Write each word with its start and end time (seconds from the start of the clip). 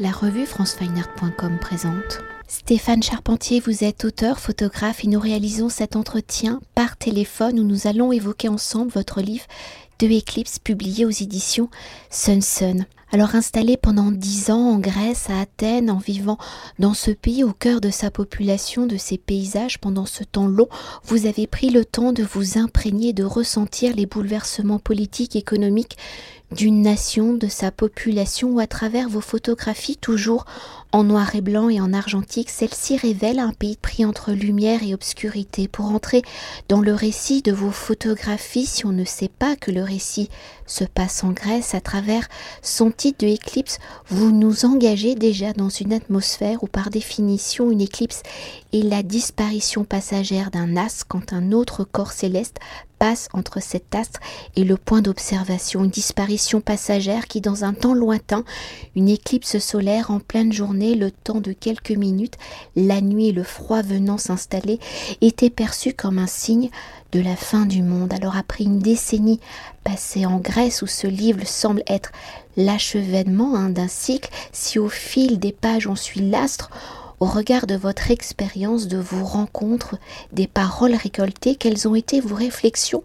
La 0.00 0.12
revue 0.12 0.46
francefineart.com 0.46 1.58
présente. 1.60 2.20
Stéphane 2.46 3.02
Charpentier, 3.02 3.58
vous 3.58 3.82
êtes 3.82 4.04
auteur, 4.04 4.38
photographe 4.38 5.02
et 5.02 5.08
nous 5.08 5.18
réalisons 5.18 5.68
cet 5.68 5.96
entretien 5.96 6.60
par 6.76 6.96
téléphone 6.96 7.58
où 7.58 7.64
nous 7.64 7.88
allons 7.88 8.12
évoquer 8.12 8.46
ensemble 8.46 8.92
votre 8.92 9.20
livre 9.20 9.46
de 9.98 10.06
Eclipse 10.06 10.60
publié 10.60 11.04
aux 11.04 11.10
éditions 11.10 11.68
Sun 12.10 12.42
Sun. 12.42 12.86
Alors 13.10 13.34
installé 13.34 13.76
pendant 13.76 14.12
dix 14.12 14.50
ans 14.50 14.74
en 14.74 14.78
Grèce, 14.78 15.30
à 15.30 15.40
Athènes, 15.40 15.90
en 15.90 15.96
vivant 15.96 16.38
dans 16.78 16.94
ce 16.94 17.10
pays 17.10 17.42
au 17.42 17.52
cœur 17.52 17.80
de 17.80 17.90
sa 17.90 18.10
population, 18.10 18.86
de 18.86 18.98
ses 18.98 19.18
paysages 19.18 19.78
pendant 19.78 20.06
ce 20.06 20.22
temps 20.22 20.46
long, 20.46 20.68
vous 21.04 21.26
avez 21.26 21.46
pris 21.46 21.70
le 21.70 21.84
temps 21.86 22.12
de 22.12 22.22
vous 22.22 22.58
imprégner, 22.58 23.14
de 23.14 23.24
ressentir 23.24 23.96
les 23.96 24.06
bouleversements 24.06 24.78
politiques, 24.78 25.36
économiques 25.36 25.96
d'une 26.50 26.82
nation, 26.82 27.34
de 27.34 27.46
sa 27.46 27.70
population, 27.70 28.50
ou 28.50 28.60
à 28.60 28.66
travers 28.66 29.08
vos 29.08 29.20
photographies 29.20 29.96
toujours 29.96 30.46
en 30.90 31.04
noir 31.04 31.34
et 31.34 31.42
blanc 31.42 31.68
et 31.68 31.80
en 31.80 31.92
argentique, 31.92 32.48
celle-ci 32.48 32.96
révèle 32.96 33.38
un 33.38 33.52
pays 33.52 33.76
pris 33.76 34.06
entre 34.06 34.32
lumière 34.32 34.82
et 34.82 34.94
obscurité. 34.94 35.68
Pour 35.68 35.86
entrer 35.86 36.22
dans 36.68 36.80
le 36.80 36.94
récit 36.94 37.42
de 37.42 37.52
vos 37.52 37.70
photographies, 37.70 38.64
si 38.64 38.86
on 38.86 38.92
ne 38.92 39.04
sait 39.04 39.28
pas 39.28 39.54
que 39.54 39.70
le 39.70 39.82
récit 39.82 40.30
se 40.66 40.84
passe 40.84 41.24
en 41.24 41.32
Grèce, 41.32 41.74
à 41.74 41.82
travers 41.82 42.26
son 42.62 42.90
titre 42.90 43.26
de 43.26 43.38
vous 44.08 44.32
nous 44.32 44.64
engagez 44.64 45.14
déjà 45.14 45.52
dans 45.52 45.68
une 45.68 45.92
atmosphère 45.92 46.62
où 46.62 46.66
par 46.66 46.90
définition 46.90 47.70
une 47.70 47.80
éclipse 47.80 48.22
est 48.72 48.82
la 48.82 49.02
disparition 49.02 49.84
passagère 49.84 50.50
d'un 50.50 50.76
astre 50.76 51.06
quand 51.08 51.32
un 51.32 51.52
autre 51.52 51.84
corps 51.84 52.12
céleste 52.12 52.58
passe 52.98 53.28
entre 53.32 53.60
cet 53.62 53.94
astre 53.94 54.20
et 54.56 54.64
le 54.64 54.76
point 54.76 55.02
d'observation, 55.02 55.84
une 55.84 55.90
disparition 55.90 56.60
passagère 56.60 57.26
qui 57.26 57.40
dans 57.40 57.64
un 57.64 57.72
temps 57.72 57.94
lointain, 57.94 58.44
une 58.96 59.08
éclipse 59.08 59.58
solaire 59.58 60.10
en 60.10 60.20
pleine 60.20 60.52
journée, 60.52 60.94
le 60.94 61.10
temps 61.10 61.40
de 61.40 61.52
quelques 61.52 61.92
minutes, 61.92 62.34
la 62.76 63.00
nuit 63.00 63.28
et 63.28 63.32
le 63.32 63.44
froid 63.44 63.82
venant 63.82 64.18
s'installer, 64.18 64.78
était 65.20 65.50
perçu 65.50 65.92
comme 65.92 66.18
un 66.18 66.26
signe 66.26 66.70
de 67.12 67.20
la 67.20 67.36
fin 67.36 67.66
du 67.66 67.82
monde. 67.82 68.12
Alors 68.12 68.36
après 68.36 68.64
une 68.64 68.80
décennie 68.80 69.40
passée 69.84 70.26
en 70.26 70.38
Grèce 70.38 70.82
où 70.82 70.86
ce 70.86 71.06
livre 71.06 71.46
semble 71.46 71.82
être 71.86 72.12
l'achèvement 72.56 73.56
hein, 73.56 73.70
d'un 73.70 73.88
cycle, 73.88 74.30
si 74.52 74.78
au 74.78 74.88
fil 74.88 75.38
des 75.38 75.52
pages 75.52 75.86
on 75.86 75.96
suit 75.96 76.20
l'astre, 76.20 76.70
au 77.20 77.26
regard 77.26 77.66
de 77.66 77.76
votre 77.76 78.10
expérience, 78.10 78.86
de 78.86 78.98
vos 78.98 79.24
rencontres, 79.24 79.96
des 80.32 80.46
paroles 80.46 80.94
récoltées, 80.94 81.56
quelles 81.56 81.88
ont 81.88 81.94
été 81.94 82.20
vos 82.20 82.36
réflexions 82.36 83.02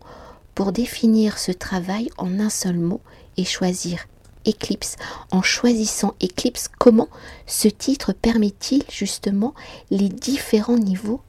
pour 0.55 0.72
définir 0.72 1.38
ce 1.38 1.52
travail 1.52 2.09
en 2.17 2.39
un 2.39 2.50
seul 2.50 2.78
mot 2.78 3.02
et 3.38 3.45
choisir 3.45 4.05
Éclipse. 4.45 4.97
En 5.31 5.42
choisissant 5.42 6.16
Éclipse, 6.20 6.70
comment 6.78 7.08
ce 7.47 7.67
titre 7.67 8.11
permet-il 8.11 8.83
justement 8.92 9.53
les 9.89 10.09
différents 10.09 10.77
niveaux 10.77 11.22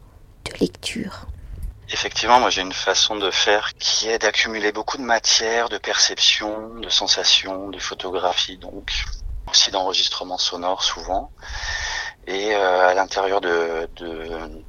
de 0.44 0.58
lecture? 0.58 1.26
Effectivement, 1.90 2.40
moi 2.40 2.50
j'ai 2.50 2.62
une 2.62 2.72
façon 2.72 3.16
de 3.16 3.30
faire 3.30 3.74
qui 3.78 4.08
est 4.08 4.18
d'accumuler 4.18 4.72
beaucoup 4.72 4.96
de 4.96 5.02
matière, 5.02 5.68
de 5.68 5.78
perception, 5.78 6.74
de 6.80 6.88
sensations, 6.88 7.68
de 7.68 7.78
photographie, 7.78 8.56
donc 8.56 8.90
aussi 9.48 9.70
d'enregistrement 9.70 10.38
sonore 10.38 10.82
souvent. 10.82 11.30
Et 12.26 12.54
euh, 12.54 12.88
à 12.88 12.94
l'intérieur 12.94 13.40
de, 13.40 13.88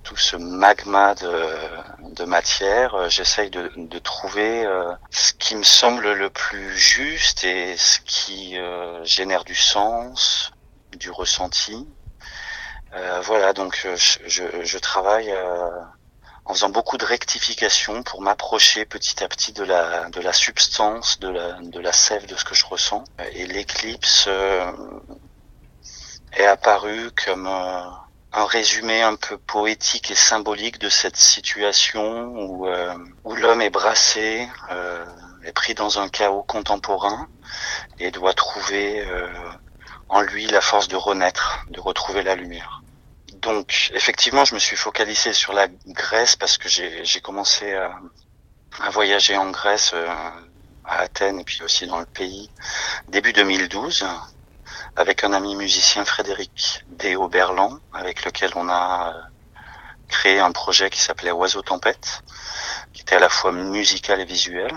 tout 0.04 0.18
ce 0.18 0.36
magma 0.36 1.16
de, 1.16 2.26
matière, 2.26 2.96
euh, 2.96 3.10
j'essaye 3.10 3.50
de, 3.50 4.00
trouver 4.00 4.66
euh, 4.66 4.92
ce 5.10 5.34
qui 5.34 5.56
me 5.56 5.64
semble 5.64 6.12
le 6.14 6.30
plus 6.30 6.78
juste 6.78 7.44
et 7.44 7.78
ce 7.78 8.00
qui 8.02 8.58
génère 9.04 9.44
du 9.46 9.56
sens, 9.56 10.52
du 10.98 11.10
ressenti. 11.10 11.88
voilà, 13.24 13.54
donc 13.54 13.88
je, 13.96 14.44
je 14.64 14.78
travaille 14.78 15.34
en 16.46 16.54
faisant 16.54 16.70
beaucoup 16.70 16.98
de 16.98 17.06
rectifications 17.06 18.04
pour 18.04 18.22
m'approcher 18.22 18.86
petit 18.86 19.24
à 19.24 19.28
petit 19.28 19.52
de 19.52 19.64
la 19.64 20.10
de 20.10 20.22
la 20.22 20.32
substance, 20.32 21.20
de 21.20 21.30
la 21.30 21.54
de 21.62 21.80
la 21.80 21.92
sève 21.92 22.28
de 22.28 22.36
ce 22.36 22.46
que 22.46 22.54
je 22.54 22.66
ressens. 22.66 23.04
Et 23.34 23.48
l'éclipse 23.48 24.26
euh, 24.28 24.72
est 26.36 26.46
apparu 26.46 27.10
comme 27.26 27.48
euh, 27.48 27.82
un 28.34 28.46
résumé 28.46 29.02
un 29.02 29.16
peu 29.16 29.38
poétique 29.38 30.12
et 30.12 30.16
symbolique 30.16 30.80
de 30.80 30.90
cette 30.90 31.18
situation 31.18 32.28
où 32.28 32.68
euh, 32.68 32.96
où 33.24 33.36
l'homme 33.36 33.62
est 33.62 33.70
brassé, 33.70 34.48
est 35.44 35.54
pris 35.54 35.76
dans 35.76 36.00
un 36.00 36.10
chaos 36.10 36.44
contemporain 36.44 37.28
et 38.00 38.12
doit 38.12 38.34
trouver 38.34 39.06
en 40.10 40.22
lui 40.22 40.46
la 40.48 40.62
force 40.62 40.88
de 40.88 40.96
renaître, 40.96 41.66
de 41.70 41.80
retrouver 41.80 42.24
la 42.24 42.36
lumière. 42.36 42.82
Donc 43.46 43.92
effectivement, 43.94 44.46
je 44.46 44.56
me 44.56 44.60
suis 44.60 44.76
focalisé 44.76 45.34
sur 45.34 45.54
la 45.54 45.68
Grèce 45.88 46.36
parce 46.36 46.58
que 46.58 46.68
j'ai 46.68 47.22
commencé 47.22 47.74
à, 47.74 48.00
voyager 48.90 49.38
en 49.38 49.52
Grèce, 49.52 49.92
euh, 49.94 50.08
à 50.84 51.00
Athènes 51.00 51.40
et 51.40 51.44
puis 51.44 51.62
aussi 51.64 51.88
dans 51.88 52.00
le 52.00 52.06
pays, 52.06 52.50
début 53.08 53.34
2012, 53.34 54.06
avec 54.96 55.24
un 55.24 55.34
ami 55.34 55.56
musicien 55.56 56.06
Frédéric 56.06 56.84
Déoberlan, 56.88 57.80
avec 57.94 58.26
lequel 58.26 58.52
on 58.56 58.70
a 58.70 59.14
euh, 59.14 59.22
créé 60.08 60.40
un 60.40 60.52
projet 60.52 60.90
qui 60.90 61.00
s'appelait 61.02 61.32
Oiseau 61.32 61.62
Tempête, 61.62 62.24
qui 62.94 63.02
était 63.02 63.16
à 63.16 63.20
la 63.20 63.30
fois 63.30 63.52
musical 63.52 64.20
et 64.22 64.26
visuel. 64.26 64.72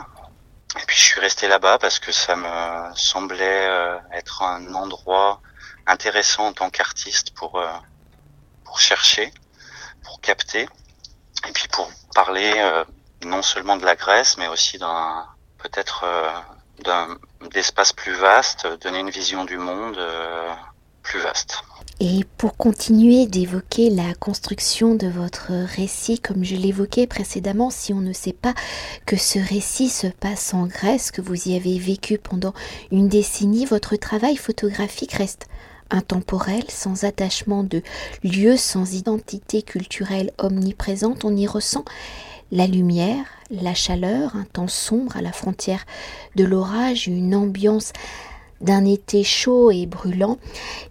Et 0.80 0.84
puis 0.86 0.96
je 0.96 1.02
suis 1.02 1.20
resté 1.20 1.48
là-bas 1.48 1.78
parce 1.78 1.98
que 1.98 2.12
ça 2.12 2.36
me 2.36 2.94
semblait 2.94 3.68
euh, 3.68 3.98
être 4.12 4.42
un 4.42 4.74
endroit 4.74 5.40
intéressant 5.86 6.46
en 6.46 6.52
tant 6.52 6.70
qu'artiste 6.70 7.30
pour 7.34 7.62
pour 8.64 8.80
chercher, 8.80 9.32
pour 10.04 10.20
capter, 10.20 10.68
et 11.46 11.52
puis 11.52 11.68
pour 11.68 11.90
parler 12.14 12.52
euh, 12.56 12.84
non 13.24 13.42
seulement 13.42 13.76
de 13.76 13.84
la 13.84 13.96
Grèce, 13.96 14.36
mais 14.36 14.48
aussi 14.48 14.76
d'un 14.78 15.26
peut-être 15.58 16.04
euh, 16.78 16.82
d'un 16.84 17.18
d'espace 17.50 17.92
plus 17.92 18.14
vaste, 18.14 18.66
donner 18.82 19.00
une 19.00 19.10
vision 19.10 19.44
du 19.44 19.58
monde 19.58 19.96
euh, 19.96 20.52
plus 21.02 21.20
vaste. 21.20 21.62
Et 22.00 22.24
pour 22.36 22.56
continuer 22.56 23.26
d'évoquer 23.26 23.90
la 23.90 24.14
construction 24.14 24.94
de 24.94 25.08
votre 25.08 25.50
récit, 25.50 26.20
comme 26.20 26.44
je 26.44 26.54
l'évoquais 26.54 27.06
précédemment, 27.06 27.70
si 27.70 27.92
on 27.92 28.00
ne 28.00 28.12
sait 28.12 28.32
pas 28.32 28.54
que 29.04 29.16
ce 29.16 29.38
récit 29.38 29.88
se 29.88 30.06
passe 30.06 30.54
en 30.54 30.66
Grèce, 30.66 31.10
que 31.10 31.20
vous 31.20 31.48
y 31.48 31.56
avez 31.56 31.78
vécu 31.78 32.18
pendant 32.18 32.54
une 32.92 33.08
décennie, 33.08 33.66
votre 33.66 33.96
travail 33.96 34.36
photographique 34.36 35.14
reste 35.14 35.46
intemporel, 35.90 36.64
sans 36.68 37.04
attachement 37.04 37.64
de 37.64 37.82
lieu, 38.22 38.56
sans 38.56 38.94
identité 38.94 39.62
culturelle 39.62 40.32
omniprésente, 40.38 41.24
on 41.24 41.34
y 41.34 41.46
ressent 41.46 41.84
la 42.52 42.66
lumière, 42.66 43.24
la 43.50 43.74
chaleur, 43.74 44.36
un 44.36 44.44
temps 44.44 44.68
sombre 44.68 45.16
à 45.16 45.22
la 45.22 45.32
frontière 45.32 45.84
de 46.36 46.44
l'orage, 46.44 47.06
une 47.06 47.34
ambiance 47.34 47.92
d'un 48.60 48.84
été 48.84 49.22
chaud 49.22 49.70
et 49.70 49.86
brûlant, 49.86 50.38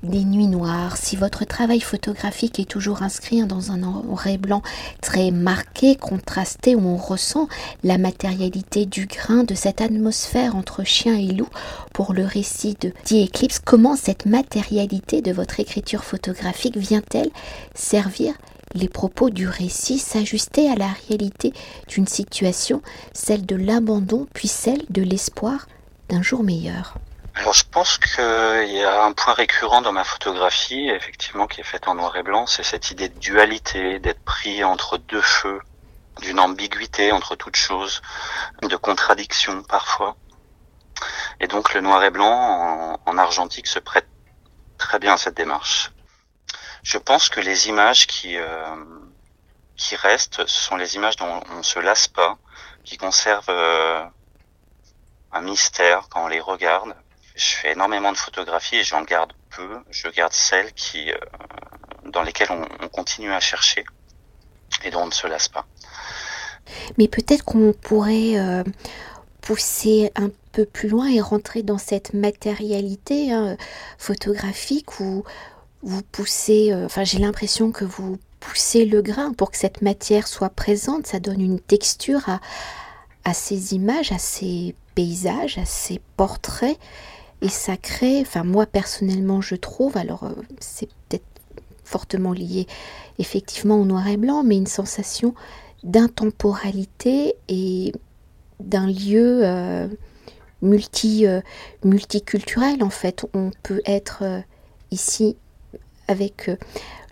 des 0.04 0.24
nuits 0.24 0.48
noires. 0.48 0.98
Si 0.98 1.16
votre 1.16 1.46
travail 1.46 1.82
photographique 1.82 2.60
est 2.60 2.70
toujours 2.70 3.02
inscrit 3.02 3.46
dans 3.46 3.72
un 3.72 3.78
et 4.26 4.38
blanc 4.38 4.62
très 5.02 5.32
marqué, 5.32 5.96
contrasté, 5.96 6.76
où 6.76 6.88
on 6.88 6.98
ressent 6.98 7.48
la 7.84 7.98
matérialité 7.98 8.86
du 8.86 9.06
grain 9.06 9.44
de 9.44 9.56
cette 9.56 9.82
atmosphère 9.82 10.56
entre 10.56 10.84
chien 10.84 11.16
et 11.16 11.34
loup 11.34 11.50
pour 11.94 12.14
le 12.14 12.26
récit 12.26 12.78
de 12.80 12.90
The 13.06 13.28
Eclipse, 13.28 13.60
comment 13.60 13.96
cette 13.96 14.26
matérialité 14.26 15.22
de 15.22 15.32
votre 15.32 15.60
écriture 15.60 16.04
photographique 16.04 16.78
vient-elle 16.78 17.30
servir 17.76 18.34
les 18.78 18.90
propos 18.90 19.30
du 19.30 19.48
récit 19.48 20.00
s'ajuster 20.00 20.72
à 20.72 20.76
la 20.76 20.90
réalité 21.08 21.54
d'une 21.88 22.08
situation, 22.08 22.82
celle 23.14 23.46
de 23.46 23.56
l'abandon 23.56 24.28
puis 24.34 24.48
celle 24.48 24.84
de 24.90 25.02
l'espoir 25.02 25.68
d'un 26.10 26.22
jour 26.22 26.44
meilleur. 26.44 26.96
Alors 27.36 27.54
je 27.54 27.66
pense 27.70 27.98
qu'il 27.98 28.72
y 28.72 28.84
a 28.84 29.04
un 29.04 29.14
point 29.14 29.34
récurrent 29.34 29.82
dans 29.82 29.92
ma 29.92 30.04
photographie, 30.04 30.90
effectivement, 30.90 31.46
qui 31.46 31.62
est 31.62 31.64
faite 31.64 31.88
en 31.88 31.96
noir 31.96 32.16
et 32.16 32.24
blanc, 32.24 32.48
c'est 32.48 32.64
cette 32.64 32.90
idée 32.90 33.10
de 33.10 33.20
dualité, 33.20 34.00
d'être 34.00 34.24
pris 34.24 34.64
entre 34.64 34.98
deux 34.98 35.22
feux, 35.22 35.62
d'une 36.22 36.40
ambiguïté 36.40 37.12
entre 37.12 37.36
toutes 37.36 37.56
choses, 37.56 38.02
de 38.64 38.76
contradiction 38.76 39.62
parfois. 39.64 40.16
Et 41.40 41.48
donc 41.48 41.74
le 41.74 41.82
noir 41.82 42.04
et 42.04 42.10
blanc 42.10 43.00
en, 43.06 43.18
argentique 43.18 43.68
se 43.68 43.80
prête 43.80 44.08
très 44.80 44.98
bien 44.98 45.14
à 45.14 45.18
cette 45.18 45.38
démarche. 45.38 45.92
Je 46.84 46.98
pense 46.98 47.30
que 47.30 47.40
les 47.40 47.68
images 47.68 48.08
qui 48.08 48.38
euh, 48.38 48.76
qui 49.76 49.96
restent, 49.96 50.48
ce 50.48 50.62
sont 50.62 50.76
les 50.76 50.96
images 50.96 51.16
dont 51.18 51.42
on 51.52 51.64
se 51.64 51.80
lasse 51.80 52.08
pas, 52.08 52.38
qui 52.84 52.98
conservent 52.98 53.50
euh, 53.50 54.04
un 55.32 55.42
mystère 55.42 56.08
quand 56.10 56.26
on 56.26 56.28
les 56.28 56.40
regarde, 56.40 56.96
je 57.36 57.46
fais 57.46 57.74
énormément 57.74 58.12
de 58.12 58.18
photographies 58.18 58.78
et 58.78 58.84
j'en 58.84 59.04
garde 59.04 59.34
peu. 59.52 59.80
Je 59.92 60.08
garde 60.08 60.34
celles 60.34 60.74
qui, 60.74 61.12
euh, 61.12 61.18
dans 62.06 62.24
lesquelles 62.24 62.52
on, 62.52 62.88
continue 62.90 63.32
à 63.32 63.40
chercher 63.40 63.86
et 64.84 64.90
dont 64.90 65.02
on 65.02 65.08
ne 65.08 65.12
se 65.12 65.28
lasse 65.28 65.48
pas. 65.48 65.66
Mais 66.98 67.08
peut-être 67.08 67.46
qu'on 67.46 67.74
pourrait 67.74 68.64
pousser 69.42 70.12
un 70.16 70.30
peu 70.52 70.66
plus 70.66 70.90
loin 70.90 71.08
et 71.08 71.22
rentrer 71.22 71.64
dans 71.64 71.78
cette 71.78 72.14
matérialité 72.14 73.32
hein, 73.32 73.56
photographique 73.98 75.00
où 75.00 75.24
vous 75.84 76.02
poussez, 76.04 76.72
euh, 76.72 76.86
enfin 76.86 77.04
j'ai 77.04 77.20
l'impression 77.20 77.72
que 77.72 77.86
vous 77.86 78.18
poussez 78.40 78.86
le 78.86 79.02
grain 79.02 79.34
pour 79.34 79.52
que 79.52 79.58
cette 79.58 79.82
matière 79.82 80.28
soit 80.28 80.50
présente, 80.50 81.08
ça 81.08 81.20
donne 81.20 81.42
une 81.42 81.60
texture 81.60 82.28
à, 82.30 82.40
à 83.24 83.34
ces 83.34 83.74
images, 83.74 84.12
à 84.12 84.18
ces 84.18 84.76
paysages, 84.96 85.58
à 85.58 85.66
ces 85.66 86.02
portraits 86.16 86.78
et 87.42 87.50
ça 87.50 87.78
crée, 87.78 88.22
enfin 88.22 88.44
moi 88.44 88.66
personnellement 88.66 89.42
je 89.42 89.56
trouve, 89.56 89.98
alors 89.98 90.24
euh, 90.24 90.32
c'est 90.60 90.90
peut-être 91.08 91.26
fortement 91.84 92.34
lié 92.34 92.68
effectivement 93.20 93.80
au 93.80 93.86
noir 93.86 94.08
et 94.08 94.18
blanc, 94.18 94.44
mais 94.44 94.58
une 94.58 94.68
sensation 94.68 95.34
d'intemporalité 95.84 97.36
et 97.48 97.94
d'un 98.60 98.88
lieu 98.88 99.42
euh, 99.44 99.88
multi, 100.62 101.28
euh, 101.28 101.42
multiculturel 101.84 102.84
en 102.84 102.90
fait. 102.90 103.26
On 103.34 103.52
peut 103.62 103.82
être 103.86 104.24
ici 104.90 105.38
avec 106.08 106.50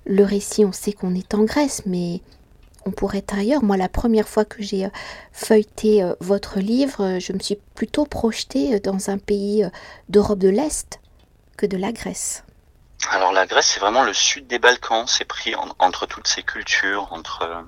le 0.06 0.24
récit, 0.24 0.66
on 0.66 0.72
sait 0.72 0.94
qu'on 0.94 1.16
est 1.16 1.34
en 1.34 1.44
Grèce, 1.44 1.82
mais 1.86 2.22
on 2.86 2.92
pourrait 2.92 3.18
être 3.20 3.36
ailleurs. 3.36 3.64
Moi, 3.64 3.78
la 3.78 3.90
première 3.90 4.28
fois 4.28 4.46
que 4.46 4.62
j'ai 4.62 4.88
feuilleté 5.32 6.08
votre 6.20 6.60
livre, 6.60 7.18
je 7.20 7.34
me 7.34 7.40
suis 7.40 7.58
plutôt 7.74 8.06
projetée 8.06 8.80
dans 8.80 9.10
un 9.10 9.18
pays 9.18 9.68
d'Europe 10.10 10.40
de 10.40 10.50
l'Est 10.50 11.00
que 11.58 11.66
de 11.66 11.78
la 11.78 11.92
Grèce. 11.92 12.44
Alors 13.12 13.34
la 13.34 13.46
Grèce, 13.46 13.72
c'est 13.74 13.80
vraiment 13.80 14.04
le 14.04 14.14
sud 14.14 14.48
des 14.48 14.60
Balkans, 14.60 15.06
c'est 15.08 15.26
pris 15.26 15.56
entre 15.80 16.06
toutes 16.06 16.28
ces 16.28 16.44
cultures, 16.44 17.08
entre 17.12 17.66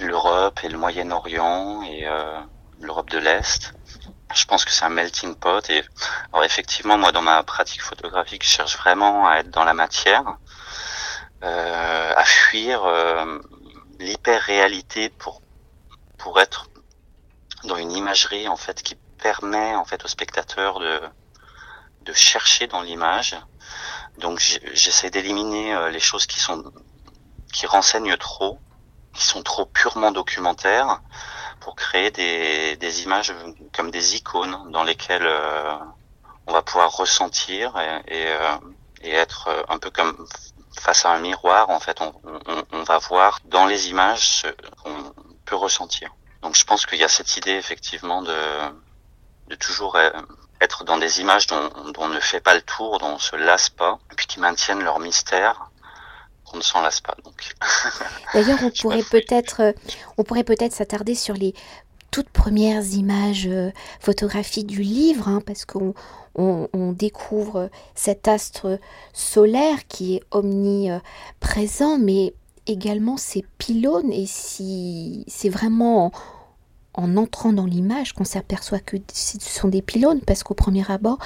l'Europe 0.00 0.60
et 0.64 0.68
le 0.68 0.78
Moyen-Orient 0.78 1.82
et 1.82 2.06
l'Europe 2.80 3.10
de 3.10 3.18
l'Est. 3.18 3.74
Je 4.34 4.44
pense 4.46 4.64
que 4.64 4.70
c'est 4.70 4.84
un 4.84 4.88
melting 4.88 5.34
pot 5.34 5.68
et 5.70 5.84
alors 6.32 6.44
effectivement 6.44 6.96
moi 6.96 7.12
dans 7.12 7.22
ma 7.22 7.42
pratique 7.42 7.82
photographique 7.82 8.44
je 8.44 8.48
cherche 8.48 8.76
vraiment 8.78 9.28
à 9.28 9.36
être 9.38 9.50
dans 9.50 9.64
la 9.64 9.74
matière, 9.74 10.24
euh, 11.42 12.12
à 12.16 12.24
fuir 12.24 12.84
euh, 12.84 13.38
l'hyper-réalité 13.98 15.10
pour 15.10 15.42
pour 16.18 16.40
être 16.40 16.68
dans 17.64 17.76
une 17.76 17.92
imagerie 17.92 18.48
en 18.48 18.56
fait 18.56 18.82
qui 18.82 18.94
permet 19.18 19.74
en 19.74 19.84
fait 19.84 20.04
au 20.04 20.08
spectateur 20.08 20.80
de 20.80 21.00
de 22.02 22.12
chercher 22.12 22.66
dans 22.66 22.82
l'image. 22.82 23.36
Donc 24.18 24.40
j'essaie 24.72 25.10
d'éliminer 25.10 25.74
euh, 25.74 25.90
les 25.90 26.00
choses 26.00 26.26
qui 26.26 26.40
sont 26.40 26.72
qui 27.52 27.66
renseignent 27.66 28.16
trop, 28.16 28.58
qui 29.12 29.24
sont 29.24 29.42
trop 29.42 29.66
purement 29.66 30.10
documentaires 30.10 31.00
pour 31.62 31.76
créer 31.76 32.10
des, 32.10 32.76
des, 32.76 33.02
images 33.02 33.32
comme 33.74 33.90
des 33.90 34.16
icônes 34.16 34.70
dans 34.70 34.82
lesquelles 34.84 35.26
euh, 35.26 35.76
on 36.46 36.52
va 36.52 36.62
pouvoir 36.62 36.90
ressentir 36.96 37.78
et, 37.78 38.02
et, 38.08 38.26
euh, 38.26 38.56
et, 39.02 39.12
être 39.12 39.64
un 39.68 39.78
peu 39.78 39.90
comme 39.90 40.26
face 40.78 41.04
à 41.04 41.12
un 41.12 41.20
miroir. 41.20 41.70
En 41.70 41.80
fait, 41.80 42.00
on, 42.00 42.12
on, 42.24 42.62
on 42.72 42.82
va 42.82 42.98
voir 42.98 43.40
dans 43.44 43.66
les 43.66 43.90
images 43.90 44.42
ce 44.42 44.48
qu'on 44.82 45.14
peut 45.44 45.56
ressentir. 45.56 46.10
Donc, 46.42 46.56
je 46.56 46.64
pense 46.64 46.86
qu'il 46.86 46.98
y 46.98 47.04
a 47.04 47.08
cette 47.08 47.36
idée 47.36 47.52
effectivement 47.52 48.22
de, 48.22 48.38
de 49.48 49.54
toujours 49.54 49.96
euh, 49.96 50.10
être 50.60 50.84
dans 50.84 50.98
des 50.98 51.20
images 51.20 51.46
dont, 51.46 51.68
dont 51.92 52.04
on 52.04 52.08
ne 52.08 52.20
fait 52.20 52.40
pas 52.40 52.54
le 52.54 52.62
tour, 52.62 52.98
dont 52.98 53.14
on 53.14 53.18
se 53.18 53.36
lasse 53.36 53.68
pas, 53.68 53.98
et 54.10 54.14
puis 54.16 54.26
qui 54.26 54.40
maintiennent 54.40 54.82
leur 54.82 54.98
mystère 54.98 55.70
on 56.52 56.58
ne 56.58 56.62
s'en 56.62 56.80
lasse 56.82 57.00
pas. 57.00 57.16
Donc. 57.24 57.54
D'ailleurs, 58.34 58.58
on, 58.62 58.70
pourrait 58.70 59.02
peut-être, 59.02 59.60
euh, 59.60 59.72
on 60.18 60.24
pourrait 60.24 60.44
peut-être 60.44 60.72
s'attarder 60.72 61.14
sur 61.14 61.34
les 61.34 61.54
toutes 62.10 62.28
premières 62.28 62.84
images 62.92 63.46
euh, 63.48 63.70
photographiques 63.98 64.66
du 64.66 64.82
livre, 64.82 65.28
hein, 65.28 65.42
parce 65.44 65.64
qu'on 65.64 65.94
on, 66.36 66.92
découvre 66.92 67.70
cet 67.94 68.28
astre 68.28 68.78
solaire 69.12 69.86
qui 69.88 70.16
est 70.16 70.22
omniprésent, 70.30 71.98
mais 71.98 72.34
également 72.66 73.16
ces 73.16 73.44
pylônes. 73.58 74.12
Et 74.12 74.26
si 74.26 75.24
c'est 75.26 75.48
vraiment 75.48 76.06
en, 76.06 76.12
en, 76.94 77.16
entrant 77.16 77.52
dans 77.52 77.66
l'image 77.66 78.12
qu'on 78.12 78.24
s'aperçoit 78.24 78.80
que 78.80 78.98
ce 79.12 79.38
sont 79.40 79.68
des 79.68 79.82
pylônes, 79.82 80.20
parce 80.20 80.42
qu'au 80.42 80.54
premier 80.54 80.88
abord, 80.90 81.18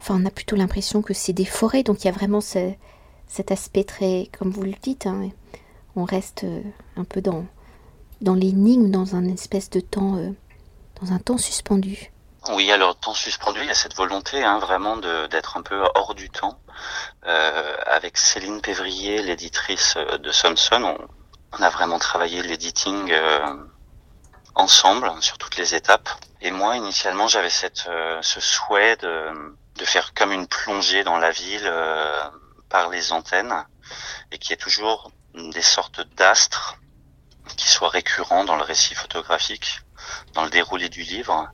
enfin, 0.00 0.18
on 0.20 0.24
a 0.24 0.30
plutôt 0.30 0.54
l'impression 0.54 1.02
que 1.02 1.14
c'est 1.14 1.32
des 1.32 1.44
forêts. 1.44 1.82
Donc 1.82 2.04
il 2.04 2.06
y 2.06 2.10
a 2.10 2.12
vraiment 2.12 2.40
ce, 2.40 2.72
cet 3.28 3.50
aspect 3.50 3.84
très, 3.84 4.28
comme 4.38 4.50
vous 4.50 4.62
le 4.62 4.74
dites, 4.82 5.06
hein, 5.06 5.30
on 5.96 6.04
reste 6.04 6.44
euh, 6.44 6.62
un 6.96 7.04
peu 7.04 7.20
dans, 7.20 7.46
dans 8.22 8.34
l'énigme, 8.34 8.90
dans 8.90 9.16
un 9.16 9.24
espèce 9.24 9.68
de 9.68 9.80
temps, 9.80 10.16
euh, 10.16 10.30
dans 11.00 11.12
un 11.12 11.18
temps 11.18 11.38
suspendu. 11.38 12.12
Oui, 12.50 12.72
alors 12.72 12.96
temps 12.96 13.14
suspendu, 13.14 13.60
il 13.60 13.66
y 13.66 13.70
a 13.70 13.74
cette 13.74 13.94
volonté 13.94 14.42
hein, 14.42 14.58
vraiment 14.58 14.96
d'être 14.96 15.56
un 15.56 15.62
peu 15.62 15.80
hors 15.94 16.14
du 16.14 16.30
temps. 16.30 16.58
Euh, 17.26 17.76
avec 17.86 18.16
Céline 18.16 18.60
Pévrier, 18.60 19.22
l'éditrice 19.22 19.96
de 19.96 20.32
Samson, 20.32 20.96
on, 21.52 21.62
a 21.62 21.68
vraiment 21.68 21.98
travaillé 21.98 22.42
l'editing 22.42 23.12
euh, 23.12 23.54
ensemble 24.56 25.12
sur 25.20 25.38
toutes 25.38 25.56
les 25.56 25.74
étapes. 25.74 26.08
Et 26.40 26.50
moi, 26.50 26.76
initialement, 26.76 27.28
j'avais 27.28 27.50
cette 27.50 27.88
ce 28.22 28.40
souhait 28.40 28.96
de, 28.96 29.54
de 29.76 29.84
faire 29.84 30.12
comme 30.14 30.32
une 30.32 30.48
plongée 30.48 31.04
dans 31.04 31.18
la 31.18 31.30
ville 31.30 31.70
par 32.72 32.88
les 32.88 33.12
antennes 33.12 33.54
et 34.32 34.38
qui 34.38 34.54
est 34.54 34.56
toujours 34.56 35.12
des 35.34 35.62
sortes 35.62 36.00
d'astres 36.16 36.78
qui 37.56 37.68
soient 37.68 37.90
récurrents 37.90 38.44
dans 38.44 38.56
le 38.56 38.62
récit 38.62 38.94
photographique, 38.94 39.80
dans 40.32 40.44
le 40.44 40.50
déroulé 40.50 40.88
du 40.88 41.02
livre, 41.02 41.50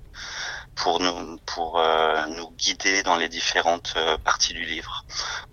pour 0.76 1.00
nous 1.00 1.38
pour 1.38 1.80
euh, 1.80 2.24
nous 2.26 2.50
guider 2.52 3.02
dans 3.02 3.16
les 3.16 3.28
différentes 3.28 3.94
euh, 3.96 4.16
parties 4.18 4.54
du 4.54 4.64
livre. 4.64 5.04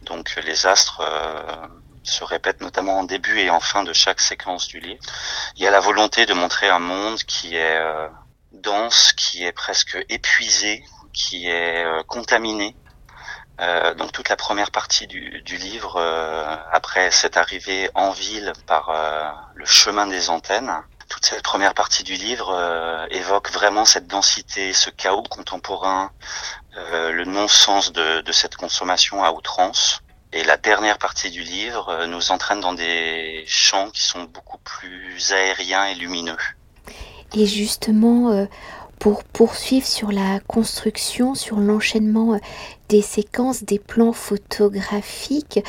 Donc 0.04 0.36
les 0.46 0.68
astres 0.68 1.02
euh, 1.02 1.68
se 2.04 2.24
répètent 2.24 2.62
notamment 2.62 3.00
en 3.00 3.04
début 3.04 3.40
et 3.40 3.50
en 3.50 3.60
fin 3.60 3.84
de 3.84 3.92
chaque 3.92 4.22
séquence 4.22 4.68
du 4.68 4.80
livre. 4.80 5.04
Il 5.56 5.64
y 5.64 5.68
a 5.68 5.72
la 5.72 5.80
volonté 5.80 6.28
de 6.28 6.36
montrer 6.36 6.70
un 6.70 6.80
monde 6.80 7.18
qui 7.24 7.56
est 7.56 7.80
dense, 8.52 9.14
qui 9.14 9.44
est 9.44 9.52
presque 9.52 9.98
épuisé, 10.10 10.86
qui 11.12 11.48
est 11.48 11.84
contaminé 12.06 12.76
euh, 13.62 13.94
donc 13.94 14.12
toute 14.12 14.30
la 14.30 14.36
première 14.36 14.72
partie 14.72 15.07
du, 15.07 15.42
du 15.42 15.57
livre, 15.57 15.96
euh, 15.98 16.56
après 16.72 17.12
cette 17.12 17.38
arrivée 17.38 17.90
en 17.96 18.12
ville 18.12 18.52
par 18.68 18.90
euh, 18.90 19.30
le 19.56 19.66
chemin 19.66 20.07
des 20.07 20.30
antennes, 20.30 20.72
toute 21.07 21.25
cette 21.25 21.44
première 21.44 21.74
partie 21.74 22.04
du 22.04 22.16
livre 22.16 22.52
euh, 22.54 23.06
évoque 23.12 23.52
vraiment 23.52 23.86
cette 23.86 24.07
densité, 24.07 24.74
ce 24.74 24.90
chaos 24.90 25.24
contemporain, 25.24 26.12
euh, 26.78 27.12
le 27.12 27.25
non-sens 27.25 27.94
de, 27.94 28.22
de, 28.22 28.31
cette 28.31 28.57
consommation 28.57 29.24
à 29.24 29.31
outrance. 29.31 30.02
Et 30.34 30.44
la 30.44 30.57
dernière 30.57 30.98
partie 30.98 31.30
du 31.30 31.44
livre 31.44 32.07
nous 32.07 32.31
entraîne 32.31 32.59
dans 32.59 32.74
des 32.74 33.45
champs 33.47 33.90
qui 33.90 34.02
sont 34.02 34.24
beaucoup 34.24 34.57
plus 34.57 35.31
aériens 35.31 35.85
et 35.85 35.95
lumineux. 35.95 36.35
Et 37.33 37.45
justement, 37.45 38.45
pour 38.99 39.23
poursuivre 39.23 39.85
sur 39.85 40.11
la 40.11 40.40
construction, 40.42 41.35
sur 41.35 41.57
l'enchaînement 41.57 42.35
euh, 42.35 42.40
des 42.90 43.02
séquences, 43.02 43.64
des 43.64 43.80
plans 43.80 44.14
photographiques, 44.14 45.59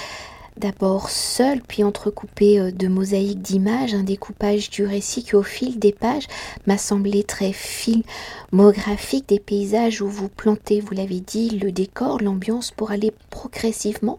d'abord 0.57 1.11
seul, 1.11 1.61
puis 1.61 1.85
entrecoupé 1.85 2.59
euh, 2.59 2.71
de 2.71 2.89
mosaïques 2.89 3.43
d'images, 3.43 3.95
un 3.95 4.03
découpage 4.03 4.71
du 4.71 4.85
récit 4.85 5.23
qui 5.23 5.37
au 5.37 5.43
fil 5.43 5.79
des 5.79 5.93
pages 5.93 6.27
m'a 6.67 6.79
semblé 6.79 7.25
très 7.25 7.53
filmographique, 7.53 9.29
des 9.29 9.41
paysages 9.41 10.01
où 10.01 10.09
vous 10.09 10.29
plantez, 10.29 10.81
vous 10.81 10.95
l'avez 10.95 11.21
dit, 11.21 11.59
le 11.59 11.73
décor, 11.73 12.21
l'ambiance 12.23 12.71
pour 12.71 12.91
aller 12.91 13.13
progressivement 13.31 14.19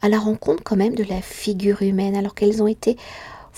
à 0.00 0.08
la 0.08 0.18
rencontre 0.18 0.62
quand 0.64 0.76
même 0.76 0.94
de 0.94 1.04
la 1.04 1.22
figure 1.22 1.82
humaine, 1.82 2.16
alors 2.16 2.34
qu'elles 2.34 2.62
ont 2.62 2.66
été 2.66 2.96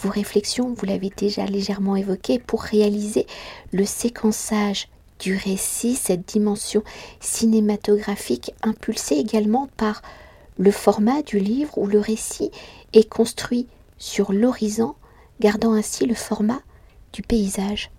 vos 0.05 0.11
réflexions, 0.11 0.75
vous 0.77 0.85
l'avez 0.85 1.11
déjà 1.17 1.47
légèrement 1.47 1.97
évoqué, 1.97 2.39
pour 2.39 2.63
réaliser 2.63 3.27
le 3.73 3.87
séquençage 3.87 4.89
du 5.19 5.35
récit, 5.35 5.95
cette 5.95 6.29
dimension 6.29 6.83
cinématographique 7.21 8.53
impulsée 8.63 9.17
également 9.17 9.69
par 9.79 10.03
le 10.59 10.71
format 10.71 11.23
du 11.23 11.39
livre 11.39 11.79
où 11.79 11.87
le 11.87 12.01
récit 12.01 12.51
est 12.93 13.09
construit 13.09 13.67
sur 13.97 14.33
l'horizon, 14.33 14.95
gardant 15.41 15.73
ainsi 15.73 16.05
le 16.05 16.15
format 16.15 16.61
du 17.15 17.23
paysage. 17.23 17.91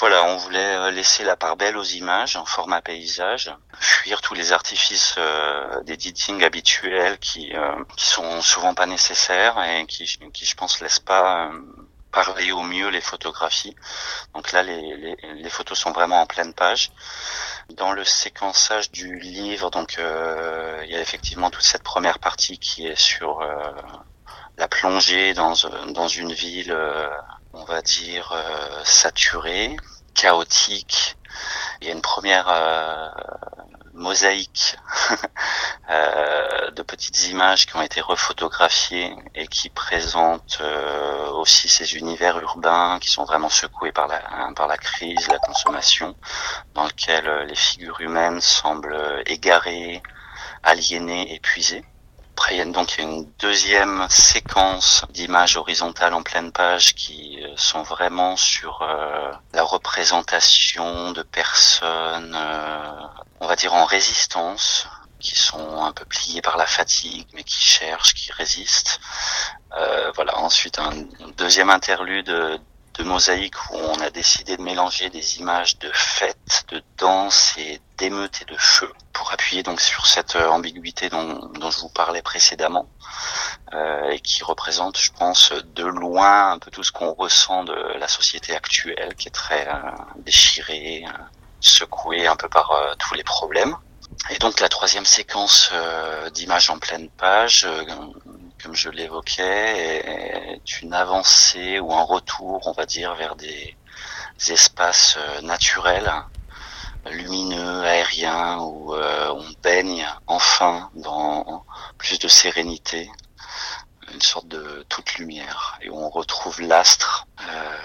Voilà, 0.00 0.24
on 0.24 0.38
voulait 0.38 0.76
euh, 0.76 0.90
laisser 0.90 1.24
la 1.24 1.36
part 1.36 1.56
belle 1.56 1.76
aux 1.76 1.84
images 1.84 2.34
en 2.36 2.46
format 2.46 2.80
paysage, 2.80 3.54
fuir 3.78 4.22
tous 4.22 4.32
les 4.32 4.52
artifices 4.52 5.16
euh, 5.18 5.82
d'editing 5.82 6.42
habituels 6.42 7.18
qui, 7.18 7.54
euh, 7.54 7.74
sont 7.98 8.40
souvent 8.40 8.72
pas 8.72 8.86
nécessaires 8.86 9.62
et 9.62 9.84
qui, 9.86 10.06
qui 10.32 10.46
je 10.46 10.54
pense, 10.56 10.80
laissent 10.80 11.00
pas 11.00 11.48
euh, 11.48 11.60
parler 12.12 12.50
au 12.50 12.62
mieux 12.62 12.88
les 12.88 13.02
photographies. 13.02 13.76
Donc 14.34 14.52
là, 14.52 14.62
les, 14.62 15.16
les, 15.34 15.50
photos 15.50 15.78
sont 15.78 15.92
vraiment 15.92 16.22
en 16.22 16.26
pleine 16.26 16.54
page. 16.54 16.92
Dans 17.74 17.92
le 17.92 18.04
séquençage 18.04 18.90
du 18.90 19.18
livre, 19.18 19.70
donc 19.70 19.98
euh, 19.98 20.80
il 20.84 20.90
y 20.90 20.96
a 20.96 21.00
effectivement 21.00 21.50
toute 21.50 21.62
cette 21.62 21.82
première 21.82 22.18
partie 22.18 22.58
qui 22.58 22.86
est 22.86 22.98
sur 22.98 23.42
euh, 23.42 23.70
la 24.56 24.66
plongée 24.66 25.34
dans, 25.34 25.54
une 25.54 26.32
ville, 26.32 26.74
on 27.52 27.64
va 27.64 27.82
dire, 27.82 28.32
euh, 28.32 28.82
saturée, 28.84 29.76
chaotique, 30.14 31.16
Il 31.80 31.88
y 31.88 31.90
a 31.90 31.94
une 31.94 32.02
première 32.02 32.48
mosaïque 34.00 34.76
euh, 35.90 36.70
de 36.70 36.82
petites 36.82 37.28
images 37.28 37.66
qui 37.66 37.76
ont 37.76 37.82
été 37.82 38.00
refotographiées 38.00 39.14
et 39.34 39.46
qui 39.46 39.68
présentent 39.68 40.58
euh, 40.60 41.28
aussi 41.32 41.68
ces 41.68 41.96
univers 41.96 42.38
urbains 42.40 42.98
qui 43.00 43.10
sont 43.10 43.24
vraiment 43.24 43.48
secoués 43.48 43.92
par 43.92 44.08
la, 44.08 44.20
par 44.56 44.66
la 44.66 44.78
crise, 44.78 45.28
la 45.28 45.38
consommation, 45.38 46.16
dans 46.74 46.84
lequel 46.84 47.26
euh, 47.26 47.44
les 47.44 47.54
figures 47.54 48.00
humaines 48.00 48.40
semblent 48.40 49.22
égarées, 49.26 50.02
aliénées, 50.62 51.34
épuisées. 51.34 51.84
Après, 52.40 52.54
il 52.54 52.56
y 52.56 52.62
a 52.62 53.02
une 53.02 53.30
deuxième 53.38 54.06
séquence 54.08 55.04
d'images 55.10 55.58
horizontales 55.58 56.14
en 56.14 56.22
pleine 56.22 56.52
page 56.52 56.94
qui 56.94 57.38
euh, 57.42 57.52
sont 57.56 57.82
vraiment 57.82 58.34
sur 58.34 58.80
euh, 58.80 59.30
la 59.52 59.62
représentation 59.62 61.12
de 61.12 61.20
personnes, 61.20 62.34
euh, 62.34 62.92
on 63.40 63.46
va 63.46 63.56
dire 63.56 63.74
en 63.74 63.84
résistance, 63.84 64.88
qui 65.18 65.38
sont 65.38 65.82
un 65.82 65.92
peu 65.92 66.06
pliées 66.06 66.40
par 66.40 66.56
la 66.56 66.64
fatigue, 66.64 67.28
mais 67.34 67.44
qui 67.44 67.60
cherchent, 67.60 68.14
qui 68.14 68.32
résistent. 68.32 69.00
voilà. 70.14 70.38
Ensuite, 70.38 70.78
un 70.78 70.92
deuxième 71.36 71.68
interlude 71.68 72.58
de 72.94 73.04
mosaïque 73.04 73.56
où 73.70 73.76
on 73.76 74.00
a 74.00 74.10
décidé 74.10 74.56
de 74.56 74.62
mélanger 74.62 75.10
des 75.10 75.38
images 75.38 75.78
de 75.78 75.90
fêtes, 75.92 76.64
de 76.68 76.82
danse 76.98 77.54
et 77.56 77.80
d'émeutes 77.98 78.42
et 78.42 78.44
de 78.44 78.56
feux 78.58 78.92
pour 79.12 79.32
appuyer 79.32 79.62
donc 79.62 79.80
sur 79.80 80.06
cette 80.06 80.36
euh, 80.36 80.48
ambiguïté 80.48 81.08
dont, 81.08 81.50
dont 81.58 81.70
je 81.70 81.80
vous 81.80 81.88
parlais 81.88 82.22
précédemment 82.22 82.88
euh, 83.72 84.10
et 84.10 84.18
qui 84.18 84.42
représente, 84.42 84.98
je 84.98 85.12
pense, 85.12 85.52
de 85.52 85.84
loin 85.84 86.50
un 86.52 86.58
peu 86.58 86.72
tout 86.72 86.82
ce 86.82 86.90
qu'on 86.90 87.12
ressent 87.12 87.62
de 87.62 87.98
la 87.98 88.08
société 88.08 88.54
actuelle 88.54 89.14
qui 89.16 89.28
est 89.28 89.32
très 89.32 89.68
euh, 89.68 89.78
déchirée, 90.16 91.04
euh, 91.06 91.12
secouée 91.60 92.26
un 92.26 92.34
peu 92.34 92.48
par 92.48 92.72
tous 92.98 93.14
les 93.14 93.22
problèmes. 93.22 93.76
Et 94.30 94.38
donc 94.38 94.58
la 94.60 94.68
troisième 94.68 95.04
séquence 95.04 95.72
d'images 96.32 96.68
en 96.70 96.78
pleine 96.78 97.08
page 97.10 97.66
comme 98.62 98.74
je 98.74 98.90
l'évoquais, 98.90 100.54
est 100.54 100.82
une 100.82 100.92
avancée 100.92 101.78
ou 101.80 101.92
un 101.92 102.02
retour, 102.02 102.66
on 102.66 102.72
va 102.72 102.86
dire, 102.86 103.14
vers 103.14 103.36
des 103.36 103.76
espaces 104.48 105.16
euh, 105.18 105.40
naturels, 105.42 106.12
lumineux, 107.10 107.84
aériens, 107.84 108.58
où 108.58 108.94
euh, 108.94 109.30
on 109.30 109.44
baigne 109.62 110.06
enfin 110.26 110.90
dans 110.94 111.64
plus 111.98 112.18
de 112.18 112.28
sérénité, 112.28 113.10
une 114.12 114.22
sorte 114.22 114.48
de 114.48 114.84
toute 114.88 115.14
lumière, 115.14 115.78
et 115.82 115.88
où 115.88 115.96
on 115.96 116.10
retrouve 116.10 116.60
l'astre 116.60 117.26
euh, 117.40 117.76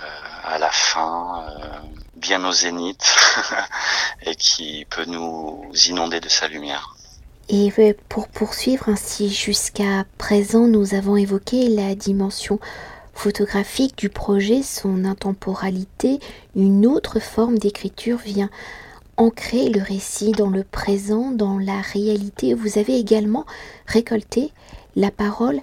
à 0.44 0.58
la 0.58 0.72
fin, 0.72 1.46
bien 2.15 2.44
au 2.46 2.51
zénith, 2.51 3.15
et 4.22 4.36
qui 4.36 4.86
peut 4.89 5.05
nous 5.05 5.72
inonder 5.88 6.20
de 6.20 6.29
sa 6.29 6.48
lumière. 6.48 6.94
Et 7.47 7.71
pour 8.09 8.27
poursuivre 8.27 8.89
ainsi, 8.89 9.29
jusqu'à 9.29 10.05
présent, 10.17 10.67
nous 10.67 10.95
avons 10.95 11.15
évoqué 11.15 11.69
la 11.69 11.93
dimension 11.93 12.59
photographique 13.13 13.97
du 13.97 14.09
projet, 14.09 14.63
son 14.63 15.05
intemporalité. 15.05 16.19
Une 16.55 16.87
autre 16.87 17.19
forme 17.19 17.59
d'écriture 17.59 18.17
vient 18.17 18.49
ancrer 19.17 19.69
le 19.69 19.81
récit 19.81 20.31
dans 20.31 20.49
le 20.49 20.63
présent, 20.63 21.31
dans 21.31 21.59
la 21.59 21.81
réalité. 21.81 22.55
Vous 22.55 22.79
avez 22.79 22.97
également 22.97 23.45
récolté 23.85 24.51
la 24.95 25.11
parole 25.11 25.61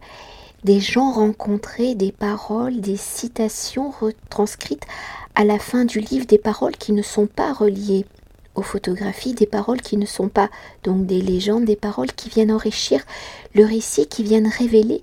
des 0.65 0.79
gens 0.79 1.11
rencontrés, 1.11 1.97
des 1.97 2.13
paroles, 2.13 2.81
des 2.81 2.97
citations 2.97 3.91
retranscrites 3.91 4.87
à 5.35 5.45
la 5.45 5.59
fin 5.59 5.85
du 5.85 5.99
livre, 5.99 6.27
des 6.27 6.39
paroles 6.39 6.77
qui 6.77 6.93
ne 6.93 7.03
sont 7.03 7.27
pas 7.27 7.53
reliées 7.53 8.07
aux 8.55 8.63
photographies 8.63 9.35
des 9.35 9.47
paroles 9.47 9.81
qui 9.81 9.97
ne 9.97 10.07
sont 10.07 10.29
pas 10.29 10.51
donc 10.85 11.07
des 11.07 11.21
légendes, 11.21 11.65
des 11.65 11.77
paroles 11.77 12.13
qui 12.13 12.29
viennent 12.29 12.53
enrichir 12.53 13.03
le 13.55 13.65
récit, 13.65 14.07
qui 14.07 14.23
viennent 14.23 14.49
révéler 14.49 15.01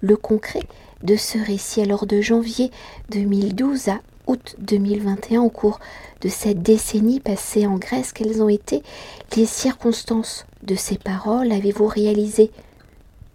le 0.00 0.16
concret 0.16 0.62
de 1.02 1.16
ce 1.16 1.38
récit. 1.38 1.80
Alors 1.82 2.06
de 2.06 2.20
janvier 2.20 2.70
2012 3.10 3.88
à 3.88 4.00
août 4.26 4.56
2021, 4.58 5.42
au 5.42 5.50
cours 5.50 5.80
de 6.22 6.28
cette 6.28 6.62
décennie 6.62 7.20
passée 7.20 7.66
en 7.66 7.76
Grèce, 7.76 8.12
quelles 8.12 8.42
ont 8.42 8.48
été 8.48 8.82
les 9.36 9.46
circonstances 9.46 10.46
de 10.62 10.74
ces 10.74 10.96
paroles? 10.96 11.52
Avez-vous 11.52 11.86
réalisé 11.86 12.50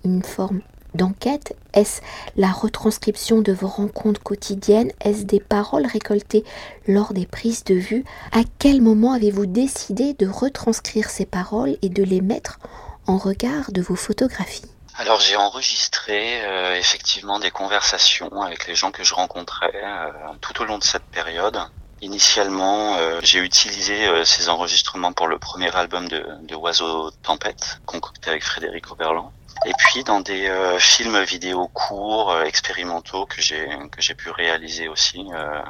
une 0.04 0.24
forme 0.24 0.62
d'enquête? 0.96 1.56
Est-ce 1.74 2.02
la 2.36 2.52
retranscription 2.52 3.42
de 3.42 3.54
vos 3.54 3.68
rencontres 3.68 4.24
quotidiennes? 4.24 4.92
Est-ce 5.02 5.24
des 5.24 5.40
paroles 5.40 5.86
récoltées 5.86 6.44
lors 6.88 7.14
des 7.14 7.26
prises 7.26 7.64
de 7.64 7.76
vue? 7.76 8.04
À 8.32 8.42
quel 8.58 8.82
moment 8.82 9.14
avez-vous 9.14 9.46
décidé 9.46 10.14
de 10.14 10.28
retranscrire 10.28 11.10
ces 11.10 11.26
paroles 11.26 11.78
et 11.82 11.90
de 11.90 12.04
les 12.04 12.22
mettre 12.22 12.60
en 13.08 13.18
regard 13.18 13.72
de 13.72 13.82
vos 13.82 13.96
photographies? 13.96 14.70
Alors 15.00 15.22
j'ai 15.22 15.38
enregistré 15.38 16.44
euh, 16.44 16.76
effectivement 16.76 17.40
des 17.40 17.52
conversations 17.52 18.42
avec 18.42 18.68
les 18.68 18.76
gens 18.76 18.92
que 18.92 19.02
je 19.02 19.14
rencontrais 19.14 19.72
euh, 19.74 20.12
tout 20.42 20.62
au 20.62 20.66
long 20.66 20.78
de 20.78 20.84
cette 20.84 21.06
période. 21.06 21.58
Initialement, 22.02 22.98
euh, 22.98 23.20
j'ai 23.24 23.40
utilisé 23.40 24.08
ces 24.26 24.50
enregistrements 24.50 25.14
pour 25.14 25.28
le 25.28 25.38
premier 25.38 25.74
album 25.74 26.10
de, 26.10 26.26
de 26.44 26.56
Oiseau 26.56 27.12
Tempête, 27.24 27.80
concocté 27.86 28.30
avec 28.30 28.44
Frédéric 28.44 28.92
Oberland. 28.92 29.32
Et 29.66 29.74
puis 29.78 30.04
dans 30.04 30.22
des 30.22 30.48
euh, 30.48 30.80
films 30.80 31.22
vidéo 31.24 31.68
courts, 31.68 32.32
euh, 32.32 32.44
expérimentaux 32.44 33.26
que 33.26 33.42
j'ai 33.42 33.68
que 33.92 34.02
j'ai 34.02 34.16
pu 34.16 34.30
réaliser 34.30 34.88
aussi 34.88 35.26
euh, 35.34 35.62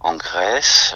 en 0.00 0.14
Grèce. 0.16 0.94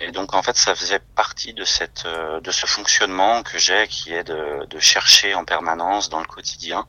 et 0.00 0.10
donc 0.12 0.34
en 0.34 0.42
fait 0.42 0.56
ça 0.56 0.74
faisait 0.74 1.00
partie 1.00 1.54
de 1.54 1.64
cette 1.64 2.06
de 2.06 2.50
ce 2.50 2.66
fonctionnement 2.66 3.42
que 3.42 3.58
j'ai 3.58 3.88
qui 3.88 4.12
est 4.12 4.24
de, 4.24 4.66
de 4.66 4.78
chercher 4.78 5.34
en 5.34 5.44
permanence 5.44 6.08
dans 6.08 6.20
le 6.20 6.26
quotidien, 6.26 6.86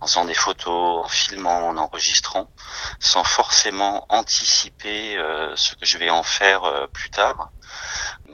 en 0.00 0.06
faisant 0.06 0.24
des 0.24 0.34
photos, 0.34 1.04
en 1.04 1.08
filmant, 1.08 1.68
en 1.68 1.76
enregistrant, 1.76 2.50
sans 2.98 3.24
forcément 3.24 4.06
anticiper 4.08 5.16
ce 5.54 5.74
que 5.74 5.84
je 5.84 5.98
vais 5.98 6.10
en 6.10 6.22
faire 6.22 6.88
plus 6.92 7.10
tard 7.10 7.50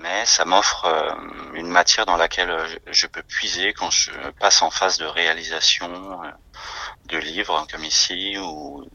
mais 0.00 0.24
ça 0.26 0.44
m'offre 0.44 0.84
euh, 0.84 1.14
une 1.54 1.68
matière 1.68 2.06
dans 2.06 2.16
laquelle 2.16 2.50
euh, 2.50 2.68
je 2.86 3.06
peux 3.06 3.22
puiser 3.22 3.72
quand 3.72 3.90
je 3.90 4.12
passe 4.38 4.62
en 4.62 4.70
phase 4.70 4.98
de 4.98 5.06
réalisation 5.06 6.22
euh, 6.22 6.30
de 7.06 7.18
livres 7.18 7.66
comme 7.70 7.84
ici 7.84 8.36
ou 8.38 8.86